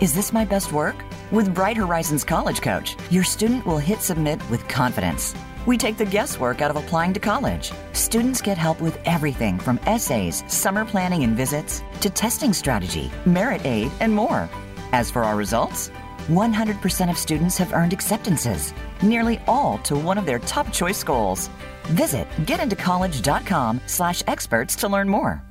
[0.00, 0.96] Is this my best work?
[1.30, 5.34] With Bright Horizons College Coach, your student will hit submit with confidence.
[5.68, 7.72] We take the guesswork out of applying to college.
[7.92, 13.66] Students get help with everything from essays, summer planning and visits, to testing strategy, merit
[13.66, 14.48] aid, and more.
[14.92, 15.90] As for our results,
[16.28, 21.50] 100% of students have earned acceptances, nearly all to one of their top choice schools.
[21.88, 25.44] Visit getintocollege.com slash experts to learn more.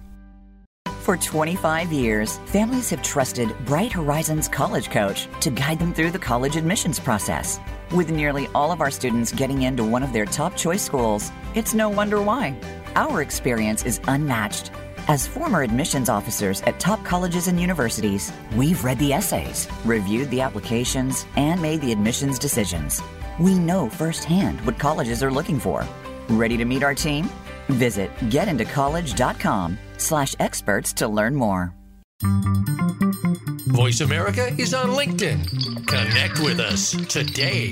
[1.01, 6.18] For 25 years, families have trusted Bright Horizons College Coach to guide them through the
[6.18, 7.59] college admissions process.
[7.91, 11.73] With nearly all of our students getting into one of their top choice schools, it's
[11.73, 12.55] no wonder why.
[12.95, 14.71] Our experience is unmatched
[15.07, 20.41] as former admissions officers at top colleges and universities, we've read the essays, reviewed the
[20.41, 23.01] applications, and made the admissions decisions.
[23.39, 25.88] We know firsthand what colleges are looking for.
[26.27, 27.29] Ready to meet our team?
[27.69, 31.76] Visit getintocollege.com slash experts to learn more.
[32.24, 35.86] Voice America is on LinkedIn.
[35.86, 37.72] Connect with us today.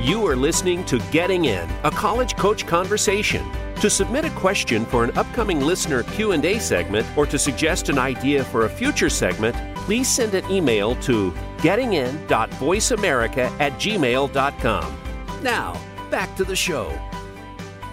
[0.00, 3.46] You are listening to Getting In, a college coach conversation.
[3.76, 8.42] To submit a question for an upcoming listener Q&A segment or to suggest an idea
[8.44, 14.98] for a future segment, please send an email to gettingin.voiceamerica at gmail.com.
[15.42, 16.98] Now, back to the show.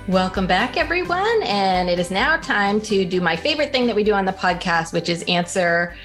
[0.08, 1.44] Welcome back, everyone.
[1.44, 4.32] And it is now time to do my favorite thing that we do on the
[4.32, 5.98] podcast, which is answer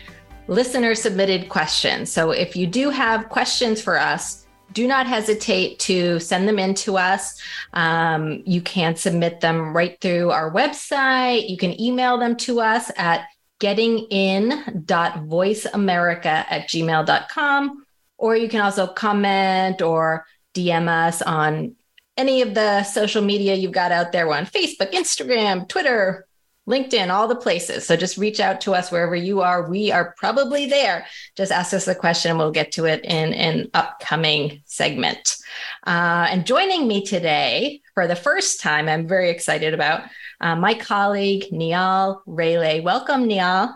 [0.49, 2.11] listener submitted questions.
[2.11, 6.75] So if you do have questions for us, do not hesitate to send them in
[6.75, 7.41] to us.
[7.75, 11.49] Um, you can submit them right through our website.
[11.49, 13.27] You can email them to us at
[13.61, 17.87] gettingin.voiceamerica at gmail.com.
[18.19, 21.77] Or you can also comment or DM us on
[22.23, 24.29] any of the social media you've got out there.
[24.29, 26.29] We're on Facebook, Instagram, Twitter,
[26.69, 27.85] LinkedIn, all the places.
[27.85, 29.69] So just reach out to us wherever you are.
[29.69, 31.05] We are probably there.
[31.37, 32.31] Just ask us a question.
[32.31, 35.37] And we'll get to it in an upcoming segment.
[35.85, 40.05] Uh, and joining me today for the first time, I'm very excited about
[40.41, 42.85] uh, my colleague, Nial Rele.
[42.85, 43.75] Welcome, Nial.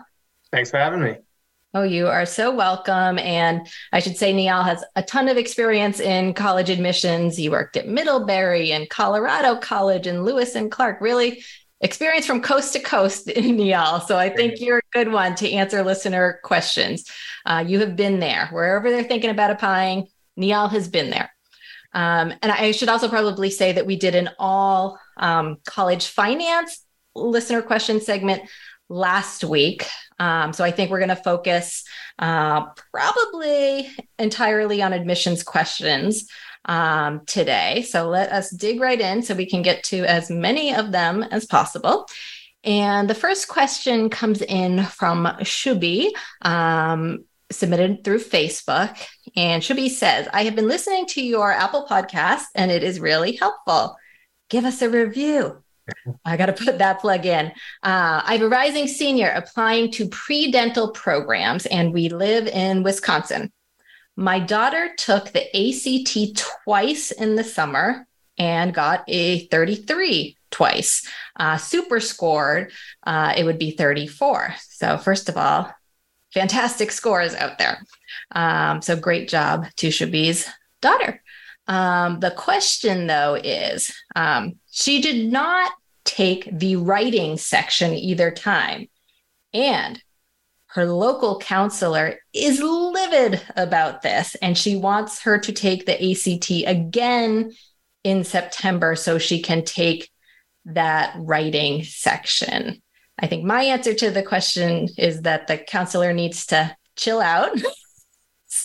[0.53, 1.17] Thanks for having me.
[1.73, 3.19] Oh, you are so welcome.
[3.19, 7.35] And I should say, Nial has a ton of experience in college admissions.
[7.35, 11.01] He worked at Middlebury and Colorado College and Lewis and Clark.
[11.01, 11.43] Really
[11.81, 13.99] experience from coast to coast in Nial.
[14.01, 17.05] So I think you're a good one to answer listener questions.
[17.45, 20.07] Uh, you have been there wherever they're thinking about applying.
[20.35, 21.31] Nial has been there.
[21.93, 26.83] Um, and I should also probably say that we did an all um, college finance
[27.15, 28.43] listener question segment
[28.89, 29.85] last week.
[30.19, 31.83] Um, so I think we're going to focus
[32.19, 36.27] uh, probably entirely on admissions questions
[36.65, 37.83] um, today.
[37.83, 41.23] So let us dig right in so we can get to as many of them
[41.23, 42.07] as possible.
[42.63, 46.09] And the first question comes in from Shubi,
[46.41, 48.97] um, submitted through Facebook.
[49.35, 53.37] And Shubi says, I have been listening to your Apple podcast and it is really
[53.37, 53.95] helpful.
[54.49, 55.63] Give us a review.
[56.25, 57.47] I got to put that plug in.
[57.83, 62.83] Uh, I have a rising senior applying to pre dental programs, and we live in
[62.83, 63.51] Wisconsin.
[64.15, 68.07] My daughter took the ACT twice in the summer
[68.37, 71.07] and got a 33 twice.
[71.39, 72.71] Uh, super scored,
[73.05, 74.55] uh, it would be 34.
[74.59, 75.71] So, first of all,
[76.33, 77.83] fantastic scores out there.
[78.31, 80.49] Um, so, great job to Shabi's
[80.81, 81.21] daughter.
[81.67, 85.71] Um, the question, though, is um, she did not
[86.05, 88.87] take the writing section either time.
[89.53, 90.01] And
[90.67, 96.51] her local counselor is livid about this, and she wants her to take the ACT
[96.67, 97.51] again
[98.03, 100.09] in September so she can take
[100.65, 102.81] that writing section.
[103.19, 107.57] I think my answer to the question is that the counselor needs to chill out,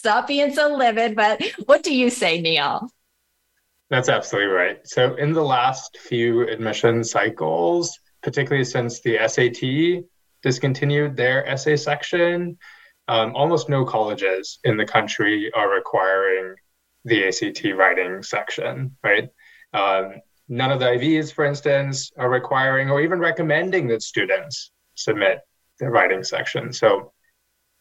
[0.02, 1.14] stop being so livid.
[1.14, 2.90] But what do you say, Nial?
[3.88, 4.78] That's absolutely right.
[4.84, 10.04] So, in the last few admission cycles, particularly since the SAT
[10.42, 12.58] discontinued their essay section,
[13.06, 16.56] um, almost no colleges in the country are requiring
[17.04, 19.28] the ACT writing section, right?
[19.72, 20.14] Um,
[20.48, 25.42] none of the Ivies, for instance, are requiring or even recommending that students submit
[25.78, 26.72] the writing section.
[26.72, 27.12] So,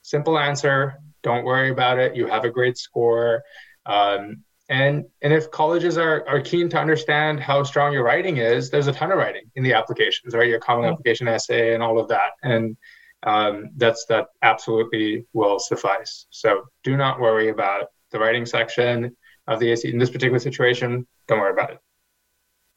[0.04, 2.16] simple answer don't worry about it.
[2.16, 3.44] You have a great score.
[3.86, 8.70] Um, and, and if colleges are, are keen to understand how strong your writing is,
[8.70, 10.48] there's a ton of writing in the applications, right?
[10.48, 12.32] Your common application essay and all of that.
[12.44, 12.78] And
[13.24, 16.26] um, that's that absolutely will suffice.
[16.30, 19.16] So do not worry about the writing section
[19.48, 21.06] of the AC in this particular situation.
[21.28, 21.80] Don't worry about it.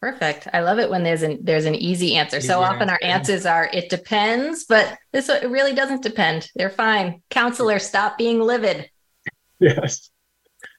[0.01, 0.49] Perfect.
[0.53, 2.37] I love it when there's an there's an easy answer.
[2.37, 2.93] Easy so often answer.
[2.93, 6.51] our answers are it depends, but this it really doesn't depend.
[6.55, 7.23] They're fine.
[7.31, 8.91] Counselor, stop being livid.
[9.61, 10.11] Yes.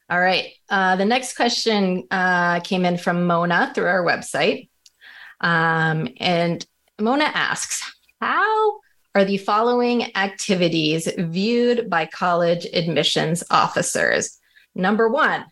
[0.09, 0.51] All right.
[0.70, 4.70] Uh, the next question uh, came in from Mona through our website.
[5.41, 6.63] Um, and
[6.99, 7.82] Mona asks,
[8.22, 8.80] how
[9.16, 14.39] are the following activities viewed by college admissions officers?
[14.76, 15.45] Number one,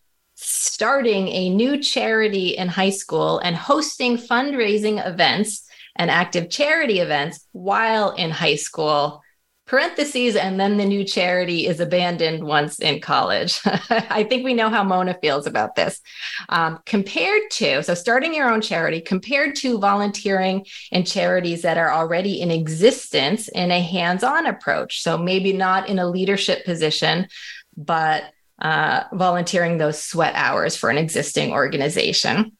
[0.44, 7.48] starting a new charity in high school and hosting fundraising events and active charity events
[7.52, 9.22] while in high school.
[9.66, 13.62] Parentheses and then the new charity is abandoned once in college.
[13.90, 16.02] I think we know how mona feels about this.
[16.50, 21.94] Um, compared to so starting your own charity compared to volunteering in charities that are
[21.94, 25.02] already in existence in a hands-on approach.
[25.02, 27.28] So maybe not in a leadership position
[27.76, 28.24] but
[28.64, 32.54] uh, volunteering those sweat hours for an existing organization.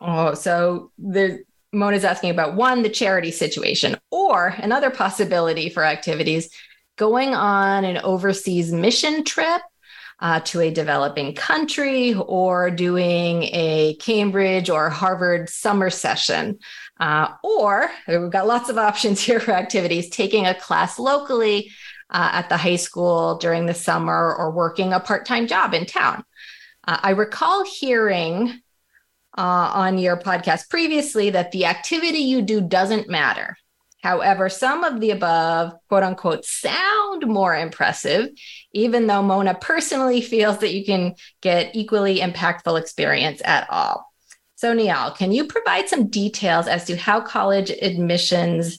[0.00, 6.50] Oh, so the Mona's asking about one, the charity situation, or another possibility for activities
[6.96, 9.62] going on an overseas mission trip
[10.20, 16.58] uh, to a developing country or doing a Cambridge or Harvard summer session.
[16.98, 21.70] Uh, or we've got lots of options here for activities, taking a class locally
[22.10, 25.86] uh, at the high school during the summer or working a part time job in
[25.86, 26.24] town.
[26.86, 28.60] Uh, I recall hearing
[29.38, 33.56] uh, on your podcast previously that the activity you do doesn't matter.
[34.02, 38.30] However, some of the above, quote unquote, sound more impressive,
[38.72, 44.06] even though Mona personally feels that you can get equally impactful experience at all.
[44.56, 48.78] So, Nial, can you provide some details as to how college admissions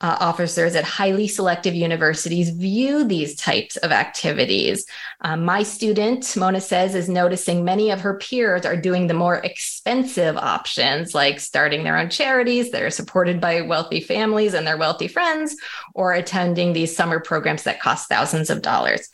[0.00, 4.86] uh, officers at highly selective universities view these types of activities.
[5.20, 9.36] Um, my student, Mona says, is noticing many of her peers are doing the more
[9.36, 14.78] expensive options, like starting their own charities that are supported by wealthy families and their
[14.78, 15.54] wealthy friends,
[15.94, 19.08] or attending these summer programs that cost thousands of dollars.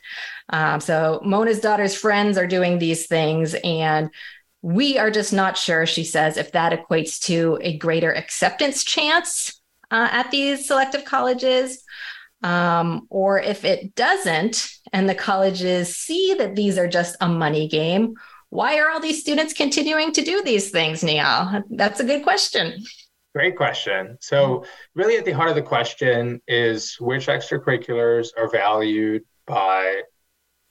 [0.51, 4.11] Um, so, Mona's daughter's friends are doing these things, and
[4.63, 9.56] we are just not sure, she says, if that equates to a greater acceptance chance
[9.91, 11.83] uh, at these selective colleges.
[12.43, 17.67] Um, or if it doesn't, and the colleges see that these are just a money
[17.67, 18.15] game,
[18.51, 21.63] why are all these students continuing to do these things, Nial?
[21.71, 22.85] That's a good question.
[23.35, 24.17] Great question.
[24.21, 24.65] So,
[24.95, 30.03] really, at the heart of the question is which extracurriculars are valued by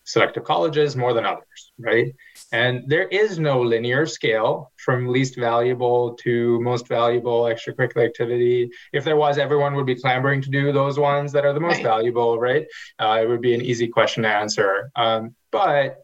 [0.04, 2.14] selective colleges more than others, right?
[2.56, 8.70] And there is no linear scale from least valuable to most valuable extracurricular activity.
[8.94, 11.76] If there was, everyone would be clamoring to do those ones that are the most
[11.76, 11.84] right.
[11.84, 12.66] valuable, right?
[12.98, 14.90] Uh, it would be an easy question to answer.
[14.96, 15.98] Um, but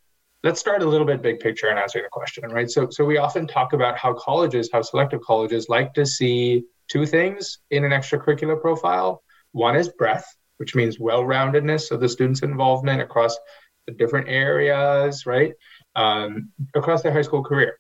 [0.44, 2.70] let's start a little bit big picture and answering the question, right?
[2.70, 7.06] So, so we often talk about how colleges, how selective colleges like to see two
[7.06, 9.24] things in an extracurricular profile.
[9.54, 10.26] One is breadth,
[10.58, 13.38] which means well-roundedness of the student's involvement across
[13.88, 15.54] the different areas, right?
[15.96, 17.78] Um, across their high school career.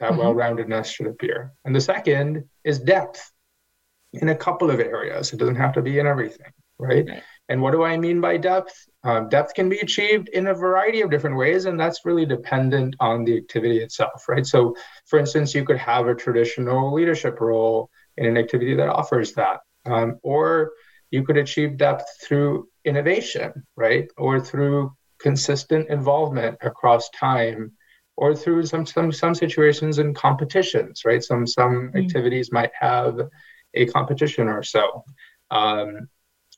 [0.00, 0.20] That mm-hmm.
[0.20, 1.52] well-roundedness should appear.
[1.64, 3.30] And the second is depth
[4.12, 5.32] in a couple of areas.
[5.32, 7.06] It doesn't have to be in everything, right?
[7.08, 7.22] right.
[7.48, 8.72] And what do I mean by depth?
[9.04, 12.96] Um, depth can be achieved in a variety of different ways, and that's really dependent
[13.00, 14.46] on the activity itself, right?
[14.46, 14.74] So,
[15.06, 19.60] for instance, you could have a traditional leadership role in an activity that offers that,
[19.86, 20.72] um, or
[21.10, 24.08] you could achieve depth through innovation, right?
[24.16, 27.72] Or through consistent involvement across time
[28.16, 31.96] or through some some some situations in competitions right some some mm-hmm.
[31.96, 33.18] activities might have
[33.74, 35.04] a competition or so.
[35.50, 36.08] Um,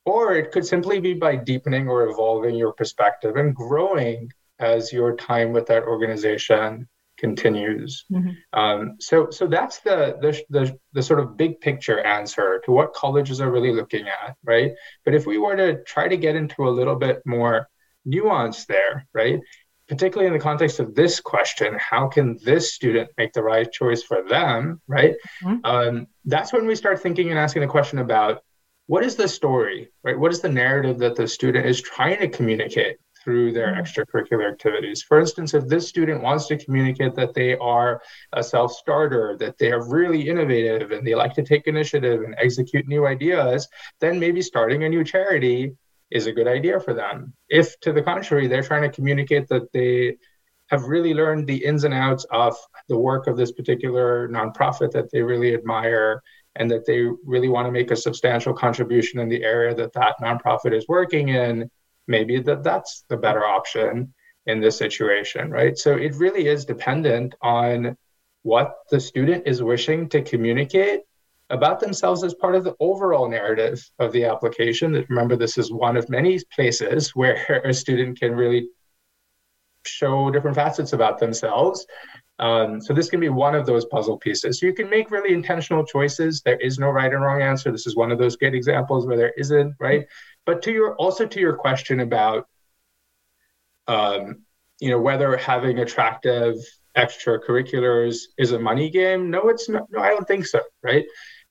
[0.04, 5.16] or it could simply be by deepening or evolving your perspective and growing as your
[5.16, 6.86] time with that organization
[7.16, 8.04] continues.
[8.12, 8.58] Mm-hmm.
[8.58, 12.92] Um, so, so that's the, the, the the sort of big picture answer to what
[12.92, 14.72] colleges are really looking at, right?
[15.04, 17.68] But if we were to try to get into a little bit more
[18.04, 19.40] nuance there, right?
[19.88, 24.02] Particularly in the context of this question, how can this student make the right choice
[24.02, 25.14] for them, right?
[25.42, 25.64] Mm-hmm.
[25.64, 28.42] Um, that's when we start thinking and asking the question about
[28.86, 30.18] what is the story, right?
[30.18, 33.80] What is the narrative that the student is trying to communicate through their mm-hmm.
[33.80, 35.02] extracurricular activities.
[35.02, 38.02] For instance, if this student wants to communicate that they are
[38.34, 42.34] a self starter, that they are really innovative and they like to take initiative and
[42.38, 43.66] execute new ideas,
[44.00, 45.72] then maybe starting a new charity
[46.14, 47.34] is a good idea for them.
[47.48, 50.16] If, to the contrary, they're trying to communicate that they
[50.68, 52.56] have really learned the ins and outs of
[52.88, 56.22] the work of this particular nonprofit that they really admire
[56.56, 60.14] and that they really want to make a substantial contribution in the area that that
[60.22, 61.68] nonprofit is working in
[62.06, 64.14] maybe that that's the better option
[64.46, 65.76] in this situation, right?
[65.76, 67.96] So it really is dependent on
[68.42, 71.00] what the student is wishing to communicate
[71.50, 75.04] about themselves as part of the overall narrative of the application.
[75.08, 78.68] Remember, this is one of many places where a student can really
[79.86, 81.86] show different facets about themselves.
[82.38, 84.58] Um, so this can be one of those puzzle pieces.
[84.58, 86.40] So you can make really intentional choices.
[86.40, 87.70] There is no right and wrong answer.
[87.70, 90.06] This is one of those great examples where there isn't, right?
[90.46, 92.48] But to your also to your question about
[93.86, 94.42] um,
[94.80, 96.56] you know whether having attractive
[96.96, 99.84] extracurriculars is a money game, no, it's not.
[99.90, 100.60] No, I don't think so.
[100.82, 101.04] Right?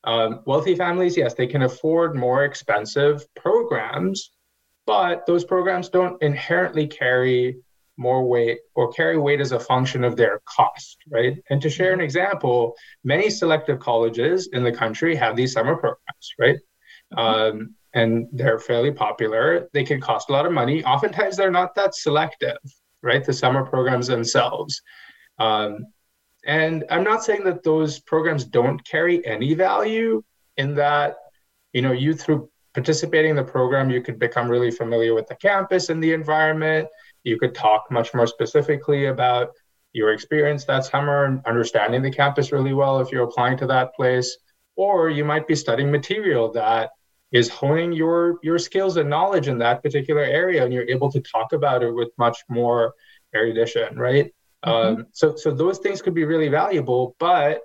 [0.06, 4.32] Um, wealthy families, yes, they can afford more expensive programs,
[4.86, 7.58] but those programs don't inherently carry
[7.97, 11.38] more weight or carry weight as a function of their cost, right?
[11.49, 16.34] And to share an example, many selective colleges in the country have these summer programs,
[16.39, 16.58] right?
[17.16, 19.70] Um, and they're fairly popular.
[19.74, 20.84] They can cost a lot of money.
[20.84, 22.58] Oftentimes, they're not that selective,
[23.04, 23.24] right?
[23.24, 24.82] The summer programs themselves.
[25.38, 25.86] Um,
[26.45, 30.23] and I'm not saying that those programs don't carry any value
[30.57, 31.15] in that,
[31.71, 35.35] you know, you through participating in the program, you could become really familiar with the
[35.35, 36.87] campus and the environment.
[37.23, 39.51] You could talk much more specifically about
[39.93, 43.93] your experience that summer and understanding the campus really well if you're applying to that
[43.95, 44.37] place.
[44.75, 46.89] Or you might be studying material that
[47.31, 51.19] is honing your your skills and knowledge in that particular area and you're able to
[51.21, 52.93] talk about it with much more
[53.35, 54.31] erudition right
[54.66, 54.99] mm-hmm.
[54.99, 57.61] um, so so those things could be really valuable but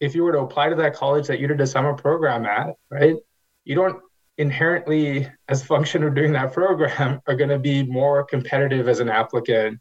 [0.00, 2.74] if you were to apply to that college that you did a summer program at
[2.90, 3.16] right
[3.64, 4.00] you don't
[4.38, 9.00] inherently as a function of doing that program are going to be more competitive as
[9.00, 9.80] an applicant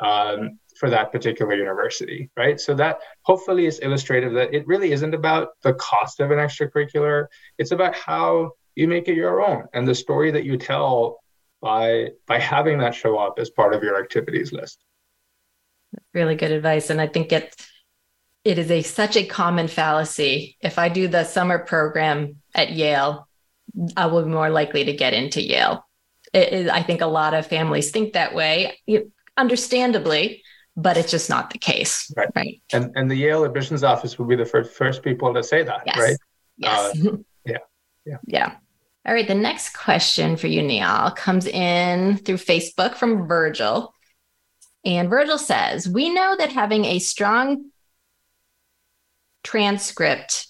[0.00, 2.58] um, for that particular university, right?
[2.58, 7.26] So that hopefully is illustrative that it really isn't about the cost of an extracurricular.
[7.58, 11.20] It's about how you make it your own and the story that you tell
[11.60, 14.84] by by having that show up as part of your activities list.
[16.14, 17.54] Really good advice, and I think it
[18.44, 20.56] it is a such a common fallacy.
[20.60, 23.28] If I do the summer program at Yale,
[23.96, 25.86] I will be more likely to get into Yale.
[26.34, 28.78] I think a lot of families think that way,
[29.36, 30.42] understandably,
[30.76, 32.12] but it's just not the case.
[32.16, 32.28] Right.
[32.34, 32.62] Right.
[32.72, 35.82] And and the Yale admissions office will be the first first people to say that,
[35.86, 35.98] yes.
[35.98, 36.16] right?
[36.56, 37.06] Yes.
[37.06, 37.58] Uh, yeah.
[38.04, 38.16] Yeah.
[38.26, 38.54] Yeah.
[39.06, 39.26] All right.
[39.26, 43.94] The next question for you, Nial, comes in through Facebook from Virgil.
[44.84, 47.70] And Virgil says, We know that having a strong
[49.44, 50.48] transcript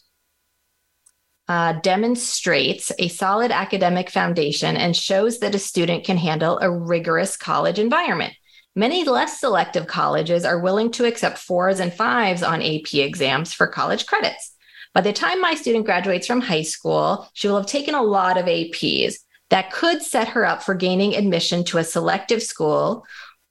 [1.48, 7.36] uh, demonstrates a solid academic foundation and shows that a student can handle a rigorous
[7.36, 8.32] college environment.
[8.74, 13.66] Many less selective colleges are willing to accept fours and fives on AP exams for
[13.66, 14.54] college credits.
[14.94, 18.38] By the time my student graduates from high school, she will have taken a lot
[18.38, 19.16] of APs
[19.50, 23.04] that could set her up for gaining admission to a selective school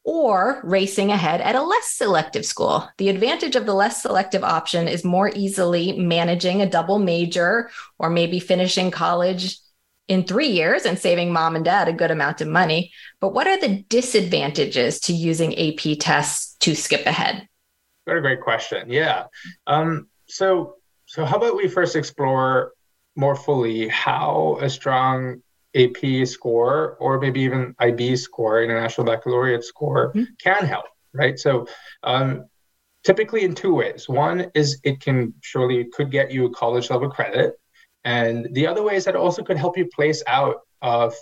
[0.03, 2.89] or racing ahead at a less selective school.
[2.97, 8.09] The advantage of the less selective option is more easily managing a double major or
[8.09, 9.59] maybe finishing college
[10.07, 12.91] in three years and saving mom and dad a good amount of money.
[13.19, 17.47] But what are the disadvantages to using AP tests to skip ahead?
[18.05, 18.89] What a great question.
[18.89, 19.27] Yeah.
[19.67, 20.75] Um, so,
[21.05, 22.73] so how about we first explore
[23.15, 25.43] more fully how a strong
[25.75, 30.23] AP score or maybe even IB score, International Baccalaureate score, mm-hmm.
[30.41, 31.39] can help, right?
[31.39, 31.67] So,
[32.03, 32.45] um,
[33.03, 34.07] typically in two ways.
[34.07, 37.55] One is it can surely could get you a college level credit,
[38.03, 41.15] and the other way is that it also could help you place out of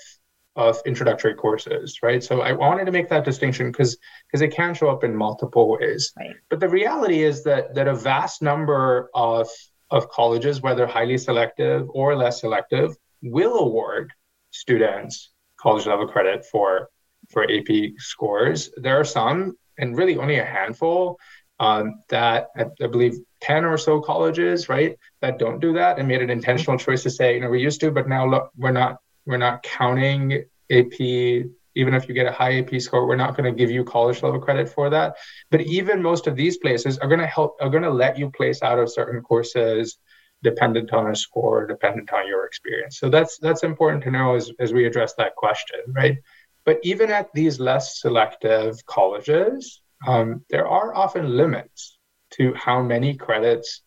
[0.56, 2.24] of introductory courses, right?
[2.24, 3.98] So I wanted to make that distinction because
[4.28, 6.12] because it can show up in multiple ways.
[6.18, 6.36] Right.
[6.50, 9.48] But the reality is that that a vast number of
[9.92, 14.12] of colleges, whether highly selective or less selective, will award
[14.52, 16.90] students college level credit for
[17.30, 18.72] for AP scores.
[18.78, 21.20] There are some, and really only a handful,
[21.60, 26.08] um, that I, I, believe 10 or so colleges, right, that don't do that and
[26.08, 28.72] made an intentional choice to say, you know, we used to, but now look, we're
[28.72, 33.38] not we're not counting AP even if you get a high AP score, we're not
[33.38, 35.16] going to give you college level credit for that.
[35.50, 38.30] But even most of these places are going to help, are going to let you
[38.32, 39.98] place out of certain courses
[40.44, 43.00] dependent on a score, dependent on your experience.
[43.00, 46.18] So that's that's important to know as, as we address that question, right?
[46.66, 51.98] But even at these less selective colleges, um, there are often limits
[52.32, 53.82] to how many credits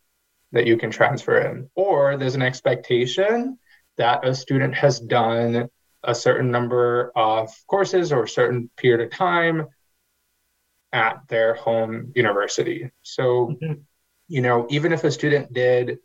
[0.52, 3.58] that you can transfer in, or there's an expectation
[3.96, 5.68] that a student has done
[6.04, 9.68] a certain number of courses or a certain period of time
[10.92, 12.90] at their home university.
[13.02, 13.80] So, mm-hmm.
[14.28, 15.98] you know, even if a student did,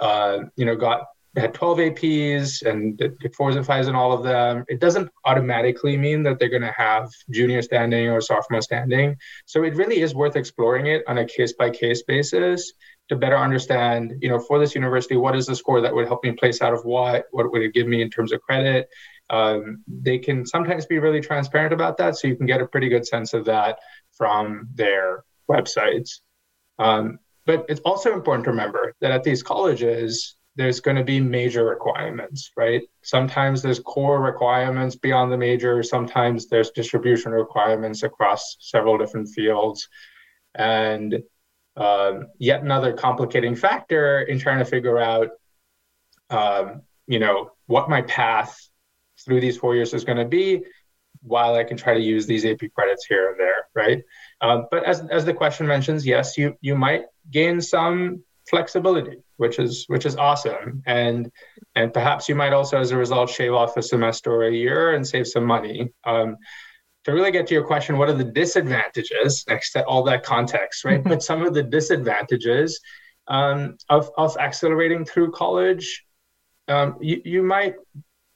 [0.00, 4.22] uh, you know, got had 12 APs and did fours and fives in all of
[4.22, 9.14] them, it doesn't automatically mean that they're going to have junior standing or sophomore standing.
[9.44, 12.72] So it really is worth exploring it on a case by case basis
[13.10, 16.24] to better understand, you know, for this university, what is the score that would help
[16.24, 17.26] me place out of what?
[17.32, 18.88] What would it give me in terms of credit?
[19.30, 22.16] um, they can sometimes be really transparent about that.
[22.16, 23.78] So you can get a pretty good sense of that
[24.12, 26.20] from their websites.
[26.78, 31.20] Um, but it's also important to remember that at these colleges, there's going to be
[31.20, 32.82] major requirements, right?
[33.02, 39.88] Sometimes there's core requirements beyond the major, sometimes there's distribution requirements across several different fields.
[40.54, 41.22] And
[41.76, 45.28] um, yet another complicating factor in trying to figure out,
[46.30, 48.58] um, you know, what my path
[49.24, 50.64] through these four years is going to be
[51.22, 54.02] while I can try to use these AP credits here and there, right?
[54.40, 59.58] Um, but as, as the question mentions, yes, you you might gain some flexibility, which
[59.58, 61.30] is which is awesome, and
[61.74, 64.94] and perhaps you might also, as a result, shave off a semester or a year
[64.94, 65.92] and save some money.
[66.04, 66.36] Um,
[67.04, 69.44] to really get to your question, what are the disadvantages?
[69.48, 71.02] Next to all that context, right?
[71.04, 72.80] but some of the disadvantages
[73.28, 76.04] um, of of accelerating through college,
[76.68, 77.74] um, you you might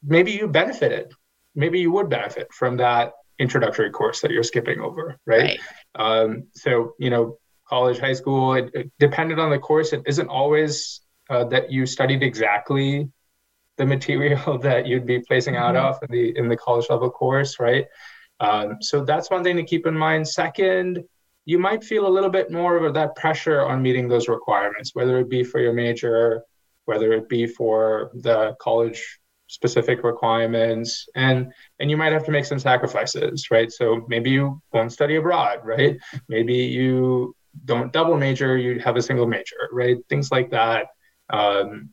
[0.03, 1.12] maybe you benefited.
[1.55, 5.59] Maybe you would benefit from that introductory course that you're skipping over, right?
[5.59, 5.61] right.
[5.95, 7.38] Um, so, you know,
[7.71, 9.93] college, high school, it, it depended on the course.
[9.93, 11.01] It isn't always
[11.31, 13.09] uh, that you studied exactly
[13.79, 15.87] the material that you'd be placing out mm-hmm.
[15.87, 17.87] of in the in the college level course, right?
[18.41, 20.27] Um, so that's one thing to keep in mind.
[20.27, 21.05] Second,
[21.45, 25.18] you might feel a little bit more of that pressure on meeting those requirements, whether
[25.21, 26.43] it be for your major,
[26.87, 32.45] whether it be for the college specific requirements and and you might have to make
[32.45, 35.99] some sacrifices right so maybe you won't study abroad right
[36.29, 40.86] maybe you don't double major you have a single major right things like that
[41.30, 41.90] um,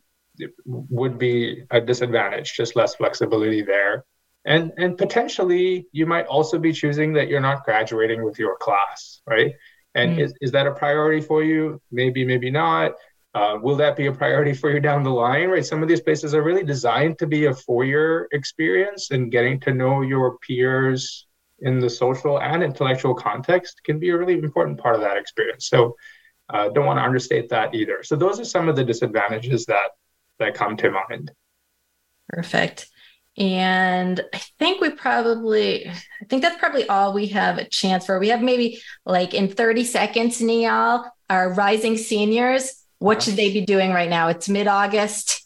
[0.65, 4.05] would be a disadvantage just less flexibility there
[4.45, 9.21] and and potentially you might also be choosing that you're not graduating with your class
[9.27, 9.53] right
[9.95, 10.19] and mm.
[10.19, 12.93] is, is that a priority for you maybe maybe not
[13.37, 15.47] uh, will that be a priority for you down the line?
[15.49, 15.63] Right.
[15.63, 19.73] Some of these places are really designed to be a four-year experience, and getting to
[19.75, 21.26] know your peers
[21.59, 25.67] in the social and intellectual context can be a really important part of that experience.
[25.69, 25.95] So,
[26.49, 28.03] uh, don't want to understate that either.
[28.03, 29.91] So, those are some of the disadvantages that
[30.39, 31.31] that come to mind.
[32.29, 32.87] Perfect.
[33.37, 38.17] And I think we probably, I think that's probably all we have a chance for.
[38.19, 43.61] We have maybe like in 30 seconds, Nial, our rising seniors what should they be
[43.61, 44.27] doing right now?
[44.29, 45.45] It's mid August.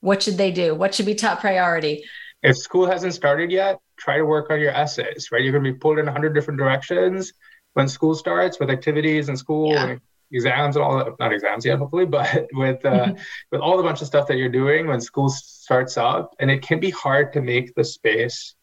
[0.00, 0.74] What should they do?
[0.74, 2.04] What should be top priority?
[2.42, 5.42] If school hasn't started yet, try to work on your essays, right?
[5.42, 7.32] You're going to be pulled in 100 different directions
[7.74, 9.86] when school starts with activities and school yeah.
[9.86, 10.00] and
[10.32, 11.18] exams and all that.
[11.20, 13.14] Not exams yet, hopefully, but with uh,
[13.52, 16.34] with all the bunch of stuff that you're doing when school starts up.
[16.40, 18.54] And it can be hard to make the space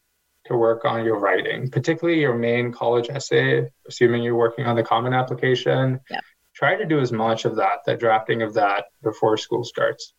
[0.45, 4.83] to work on your writing, particularly your main college essay, assuming you're working on the
[4.83, 5.99] common application.
[6.09, 6.21] Yeah
[6.57, 10.13] try to do as much of that, the drafting of that before school starts.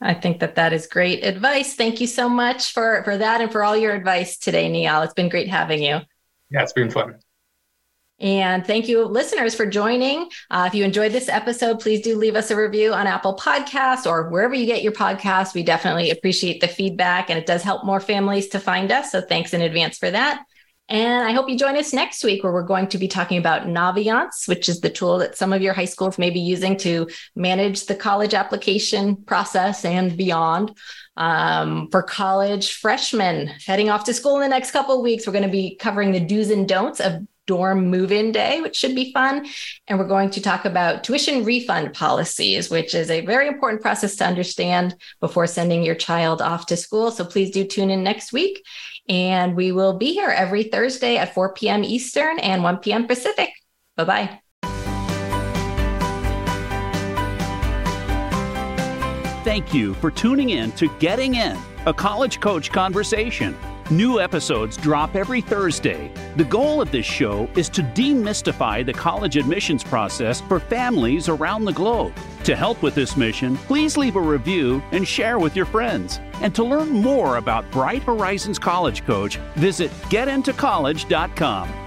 [0.00, 1.74] I think that that is great advice.
[1.74, 5.02] Thank you so much for for that and for all your advice today, Nial.
[5.02, 6.00] It's been great having you.
[6.50, 7.16] Yeah, it's been fun.
[8.18, 10.30] And thank you, listeners, for joining.
[10.50, 14.06] Uh, if you enjoyed this episode, please do leave us a review on Apple Podcasts
[14.06, 15.54] or wherever you get your podcasts.
[15.54, 19.12] We definitely appreciate the feedback, and it does help more families to find us.
[19.12, 20.44] So thanks in advance for that.
[20.88, 23.66] And I hope you join us next week where we're going to be talking about
[23.66, 27.08] Naviance, which is the tool that some of your high schools may be using to
[27.34, 30.76] manage the college application process and beyond.
[31.16, 35.32] Um, for college freshmen heading off to school in the next couple of weeks, we're
[35.32, 38.94] going to be covering the do's and don'ts of dorm move in day, which should
[38.94, 39.46] be fun.
[39.86, 44.16] And we're going to talk about tuition refund policies, which is a very important process
[44.16, 47.10] to understand before sending your child off to school.
[47.10, 48.62] So please do tune in next week.
[49.08, 51.84] And we will be here every Thursday at 4 p.m.
[51.84, 53.06] Eastern and 1 p.m.
[53.06, 53.50] Pacific.
[53.96, 54.40] Bye bye.
[59.44, 63.56] Thank you for tuning in to Getting In, a college coach conversation.
[63.90, 66.10] New episodes drop every Thursday.
[66.34, 71.64] The goal of this show is to demystify the college admissions process for families around
[71.64, 72.12] the globe.
[72.44, 76.18] To help with this mission, please leave a review and share with your friends.
[76.42, 81.85] And to learn more about Bright Horizons College Coach, visit getintocollege.com.